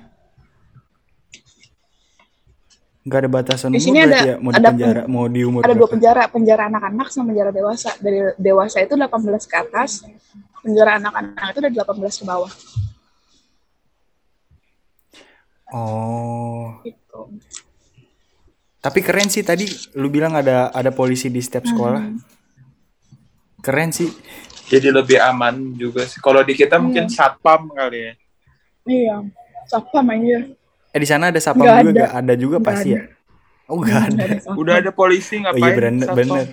Gak 3.04 3.24
ada 3.24 3.30
batasan 3.32 3.72
Di 3.72 3.80
umur 3.80 3.86
sini 3.88 4.00
berarti 4.00 4.14
ada- 4.14 4.28
ya 4.28 4.36
mau 4.38 4.52
di 4.52 4.58
ada 4.58 4.68
penjara 4.70 5.02
mau 5.08 5.26
di 5.26 5.42
umur 5.42 5.60
ada 5.60 5.68
dua 5.70 5.80
berapa? 5.80 5.90
penjara 5.90 6.24
penjara 6.28 6.64
anak-anak 6.68 7.08
sama 7.08 7.26
penjara 7.26 7.52
dewasa 7.52 7.90
dari 7.98 8.20
dewasa 8.38 8.78
itu 8.80 8.94
18 8.94 9.08
ke 9.44 9.56
atas 9.58 10.04
penjara 10.60 11.00
anak-anak 11.00 11.48
itu 11.48 11.60
dari 11.62 11.74
18 11.74 11.88
ke 12.14 12.26
bawah 12.26 12.52
Oh, 15.68 16.80
gitu 16.82 17.28
tapi 18.78 19.00
keren 19.00 19.28
sih 19.28 19.40
tadi 19.42 19.68
lu 19.94 20.08
bilang 20.08 20.32
ada 20.32 20.72
ada 20.72 20.92
polisi 20.92 21.28
di 21.28 21.44
setiap 21.44 21.64
sekolah. 21.66 22.00
Hmm. 22.00 22.24
Keren 23.60 23.92
sih. 23.92 24.08
Jadi 24.68 24.88
lebih 24.90 25.16
aman 25.18 25.56
juga 25.74 26.04
sih. 26.04 26.20
Kalau 26.20 26.44
di 26.44 26.52
kita 26.52 26.76
mungkin 26.76 27.08
satpam 27.08 27.72
kali 27.72 28.00
ya. 28.02 28.14
iya 28.84 29.16
siapa 29.64 30.00
anjir 30.02 30.56
Eh 30.90 31.00
di 31.00 31.06
sana 31.06 31.28
ada 31.28 31.40
Nggak 31.40 31.44
juga 31.84 31.92
ada. 31.92 32.00
gak? 32.02 32.12
Ada 32.18 32.34
juga 32.36 32.58
Nggak 32.58 32.68
pasti 32.70 32.90
ada. 32.90 32.98
ya? 32.98 33.04
Oh 33.66 33.78
gak 33.78 33.96
ada. 33.98 34.08
Nggak 34.10 34.26
ada 34.26 34.38
satpam. 34.38 34.56
Udah 34.58 34.74
ada 34.76 34.92
polisi 34.92 35.36
Oh 35.36 35.42
ngapain? 35.42 35.62
iya 35.62 35.72
bener, 35.74 35.92
satpam? 36.02 36.18
bener. 36.18 36.46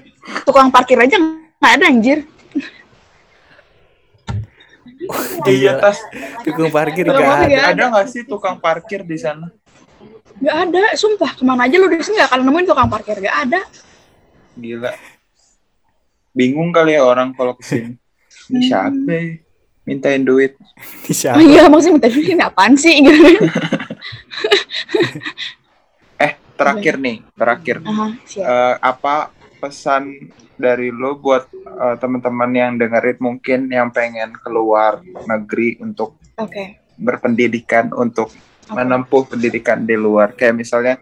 tukang 0.42 0.68
parkir 0.68 0.98
aja 0.98 1.16
nggak 1.16 1.72
ada 1.72 1.84
anjir 1.86 2.18
Iya 5.46 5.72
tas. 5.76 5.98
Tukang 6.42 6.70
parkir 6.70 7.04
Tukang 7.04 7.20
gak 7.20 7.30
parkir 7.36 7.58
ada. 7.58 7.70
Ada 7.70 7.84
nggak 7.90 8.06
sih 8.08 8.22
tukang 8.24 8.56
parkir 8.56 9.00
di 9.02 9.16
sana? 9.16 9.48
nggak 10.34 10.56
ada 10.66 10.82
sumpah 10.98 11.30
ke 11.30 11.46
mana 11.46 11.62
aja 11.64 11.78
lu 11.78 11.86
di 11.86 12.02
sini 12.02 12.18
nggak 12.18 12.26
akan 12.26 12.40
nemuin 12.42 12.66
tukang 12.66 12.90
parkir 12.90 13.16
nggak 13.16 13.36
ada 13.44 13.60
Gila. 14.54 14.90
Bingung 16.30 16.70
kali 16.70 16.94
ya 16.94 17.02
orang 17.02 17.30
kalau 17.32 17.54
ke 17.54 17.62
sini. 17.62 17.94
Ini 18.50 18.60
siapa 18.64 19.10
ya? 19.10 19.24
Mintain 19.84 20.22
duit. 20.24 20.56
Ini 21.04 21.12
siapa? 21.12 21.36
oh 21.36 21.44
iya 21.44 21.68
maksudnya 21.68 21.94
minta 22.00 22.08
duit 22.08 22.28
ini 22.28 22.44
apaan 22.44 22.74
sih 22.76 22.94
gitu 23.04 23.20
Eh, 26.14 26.32
terakhir 26.56 26.94
nih, 27.00 27.16
terakhir. 27.34 27.76
Aha, 27.84 28.06
Eh, 28.36 28.74
apa 28.80 29.32
pesan 29.58 30.30
dari 30.54 30.92
lo 30.92 31.16
buat 31.18 31.48
eh, 31.52 31.96
teman-teman 31.98 32.50
yang 32.52 32.72
dengerin 32.76 33.18
mungkin 33.18 33.60
yang 33.72 33.88
pengen 33.90 34.36
keluar 34.38 35.00
negeri 35.24 35.80
untuk 35.82 36.20
oke 36.38 36.64
berpendidikan 36.94 37.90
untuk 37.90 38.30
Apa? 38.70 38.84
menempuh 38.84 39.26
pendidikan 39.26 39.82
di 39.82 39.98
luar 39.98 40.36
kayak 40.36 40.54
misalnya 40.62 41.00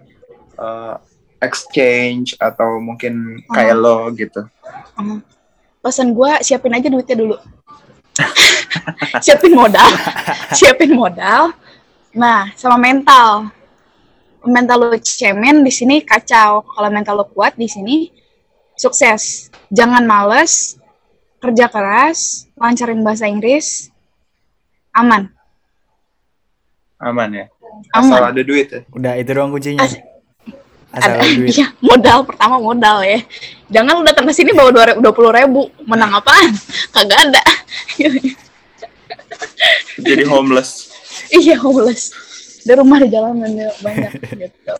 eh, 0.57 0.95
exchange 1.43 2.39
atau 2.39 2.79
mungkin 2.79 3.43
kayak 3.51 3.77
lo 3.77 4.09
gitu. 4.15 4.47
Aha. 4.95 5.19
Pesan 5.83 6.15
gue 6.15 6.31
siapin 6.47 6.73
aja 6.73 6.87
duitnya 6.87 7.17
dulu. 7.19 7.37
Siapin 9.25 9.53
modal. 9.53 9.89
Siapin 10.59 10.95
modal. 10.95 11.53
Nah 12.15 12.49
sama 12.55 12.79
mental. 12.79 13.51
Mental 14.43 14.79
lu 14.79 14.99
cemen 15.03 15.63
di 15.63 15.71
sini 15.75 16.03
kacau. 16.03 16.63
Kalau 16.63 16.89
mental 16.89 17.19
lu 17.19 17.27
kuat 17.35 17.59
di 17.59 17.67
sini 17.67 18.09
sukses. 18.79 19.51
Jangan 19.75 20.07
males 20.07 20.79
kerja 21.43 21.67
keras 21.67 22.47
lancarin 22.55 23.03
bahasa 23.03 23.27
Inggris 23.27 23.91
aman. 24.95 25.27
Aman 27.03 27.31
ya. 27.35 27.47
Asal 27.91 28.23
aman 28.23 28.31
ada 28.31 28.43
duit 28.47 28.71
ya. 28.71 28.81
Udah 28.95 29.19
itu 29.19 29.31
doang 29.35 29.51
kuncinya. 29.51 29.83
As- 29.83 30.12
Asal 30.93 31.17
ada 31.17 31.25
duit. 31.25 31.49
iya 31.57 31.67
modal 31.81 32.19
pertama 32.29 32.57
modal 32.61 33.01
ya 33.01 33.19
jangan 33.73 33.93
lu 33.97 34.03
datang 34.05 34.29
ke 34.29 34.33
sini 34.37 34.53
bawa 34.53 34.71
dua 35.01 35.13
puluh 35.13 35.33
ribu 35.33 35.73
menang 35.89 36.13
apaan 36.13 36.53
kagak 36.95 37.19
ada 37.31 37.43
Jadi 40.03 40.25
homeless. 40.27 40.91
iya 41.33 41.57
homeless 41.57 42.13
di 42.63 42.73
rumah 42.77 43.01
di 43.01 43.09
jalanan 43.09 43.51
banyak 43.81 44.13
gitu 44.37 44.75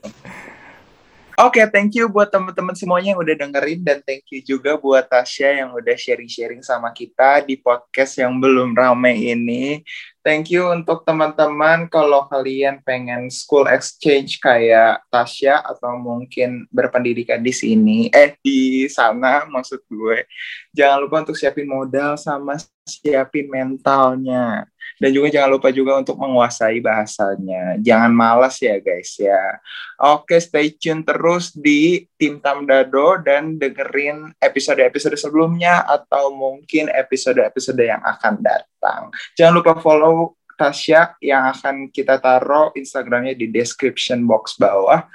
Oke, 1.41 1.65
thank 1.73 1.97
you 1.97 2.13
buat 2.13 2.29
teman-teman 2.29 2.77
semuanya 2.77 3.17
yang 3.17 3.21
udah 3.25 3.33
dengerin 3.33 3.81
dan 3.81 3.99
thank 4.05 4.29
you 4.29 4.45
juga 4.45 4.77
buat 4.77 5.01
Tasya 5.09 5.65
yang 5.65 5.73
udah 5.73 5.97
sharing-sharing 5.97 6.61
sama 6.61 6.93
kita 6.93 7.41
di 7.41 7.57
podcast 7.57 8.21
yang 8.21 8.37
belum 8.37 8.77
rame 8.77 9.17
ini. 9.17 9.81
Thank 10.23 10.55
you 10.55 10.71
untuk 10.71 11.03
teman-teman 11.03 11.91
kalau 11.91 12.31
kalian 12.31 12.79
pengen 12.87 13.27
school 13.27 13.67
exchange 13.67 14.39
kayak 14.39 15.03
Tasya 15.11 15.67
atau 15.67 15.99
mungkin 15.99 16.71
berpendidikan 16.71 17.43
di 17.43 17.51
sini, 17.51 18.07
eh 18.15 18.39
di 18.39 18.87
sana 18.87 19.43
maksud 19.51 19.83
gue. 19.91 20.23
Jangan 20.71 21.03
lupa 21.03 21.27
untuk 21.27 21.35
siapin 21.35 21.67
modal 21.67 22.15
sama 22.15 22.55
siapin 22.87 23.47
mentalnya. 23.51 24.67
Dan 24.99 25.11
juga 25.15 25.31
jangan 25.31 25.51
lupa 25.51 25.75
juga 25.75 25.99
untuk 25.99 26.19
menguasai 26.19 26.79
bahasanya. 26.79 27.79
Jangan 27.83 28.13
malas 28.15 28.59
ya 28.63 28.79
guys 28.79 29.15
ya. 29.19 29.59
Oke, 29.99 30.39
stay 30.39 30.75
tune 30.75 31.03
terus 31.07 31.55
di 31.55 32.07
Tim 32.19 32.39
Tamdado 32.39 33.19
dan 33.23 33.59
dengerin 33.59 34.35
episode-episode 34.39 35.19
sebelumnya 35.19 35.83
atau 35.87 36.35
mungkin 36.35 36.91
episode-episode 36.91 37.83
yang 37.83 38.03
akan 38.03 38.43
datang. 38.43 39.11
Jangan 39.39 39.55
lupa 39.59 39.73
follow 39.79 40.12
Tasya 40.57 41.19
yang 41.19 41.51
akan 41.51 41.91
kita 41.91 42.23
taruh 42.23 42.71
Instagramnya 42.79 43.35
di 43.35 43.51
description 43.51 44.23
box 44.29 44.55
bawah. 44.61 45.09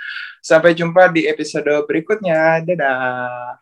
Sampai 0.43 0.75
jumpa 0.75 1.07
di 1.11 1.27
episode 1.27 1.71
berikutnya. 1.87 2.63
Dadah. 2.67 3.59